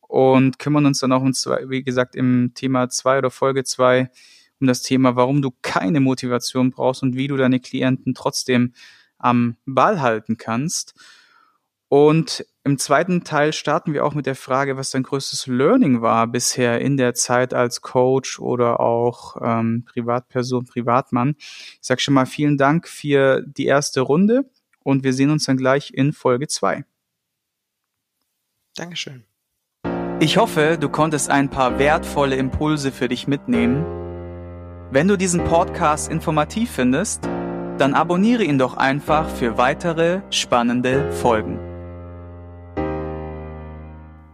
Und 0.00 0.58
kümmern 0.58 0.84
uns 0.86 0.98
dann 0.98 1.12
auch, 1.12 1.22
um 1.22 1.32
zwei, 1.32 1.60
wie 1.68 1.84
gesagt, 1.84 2.16
im 2.16 2.54
Thema 2.56 2.88
zwei 2.88 3.18
oder 3.18 3.30
Folge 3.30 3.62
zwei 3.62 4.10
um 4.58 4.66
das 4.66 4.82
Thema, 4.82 5.14
warum 5.14 5.42
du 5.42 5.52
keine 5.62 6.00
Motivation 6.00 6.72
brauchst 6.72 7.04
und 7.04 7.14
wie 7.14 7.28
du 7.28 7.36
deine 7.36 7.60
Klienten 7.60 8.14
trotzdem 8.14 8.72
am 9.16 9.54
Ball 9.64 10.00
halten 10.00 10.38
kannst. 10.38 10.94
Und 11.88 12.44
im 12.66 12.78
zweiten 12.78 13.22
Teil 13.22 13.52
starten 13.52 13.92
wir 13.92 14.04
auch 14.04 14.14
mit 14.14 14.26
der 14.26 14.34
Frage, 14.34 14.76
was 14.76 14.90
dein 14.90 15.04
größtes 15.04 15.46
Learning 15.46 16.02
war 16.02 16.26
bisher 16.26 16.80
in 16.80 16.96
der 16.96 17.14
Zeit 17.14 17.54
als 17.54 17.80
Coach 17.80 18.40
oder 18.40 18.80
auch 18.80 19.36
ähm, 19.40 19.84
Privatperson, 19.86 20.64
Privatmann. 20.64 21.36
Ich 21.38 21.78
sage 21.82 22.00
schon 22.00 22.14
mal 22.14 22.26
vielen 22.26 22.58
Dank 22.58 22.88
für 22.88 23.40
die 23.46 23.66
erste 23.66 24.00
Runde 24.00 24.50
und 24.82 25.04
wir 25.04 25.12
sehen 25.12 25.30
uns 25.30 25.44
dann 25.44 25.56
gleich 25.56 25.94
in 25.94 26.12
Folge 26.12 26.48
2. 26.48 26.84
Dankeschön. 28.74 29.22
Ich 30.18 30.36
hoffe, 30.36 30.76
du 30.80 30.88
konntest 30.88 31.30
ein 31.30 31.48
paar 31.48 31.78
wertvolle 31.78 32.34
Impulse 32.34 32.90
für 32.90 33.06
dich 33.06 33.28
mitnehmen. 33.28 33.84
Wenn 34.90 35.06
du 35.06 35.16
diesen 35.16 35.44
Podcast 35.44 36.10
informativ 36.10 36.72
findest, 36.72 37.26
dann 37.78 37.94
abonniere 37.94 38.42
ihn 38.42 38.58
doch 38.58 38.76
einfach 38.76 39.28
für 39.28 39.56
weitere 39.56 40.22
spannende 40.30 41.12
Folgen. 41.12 41.65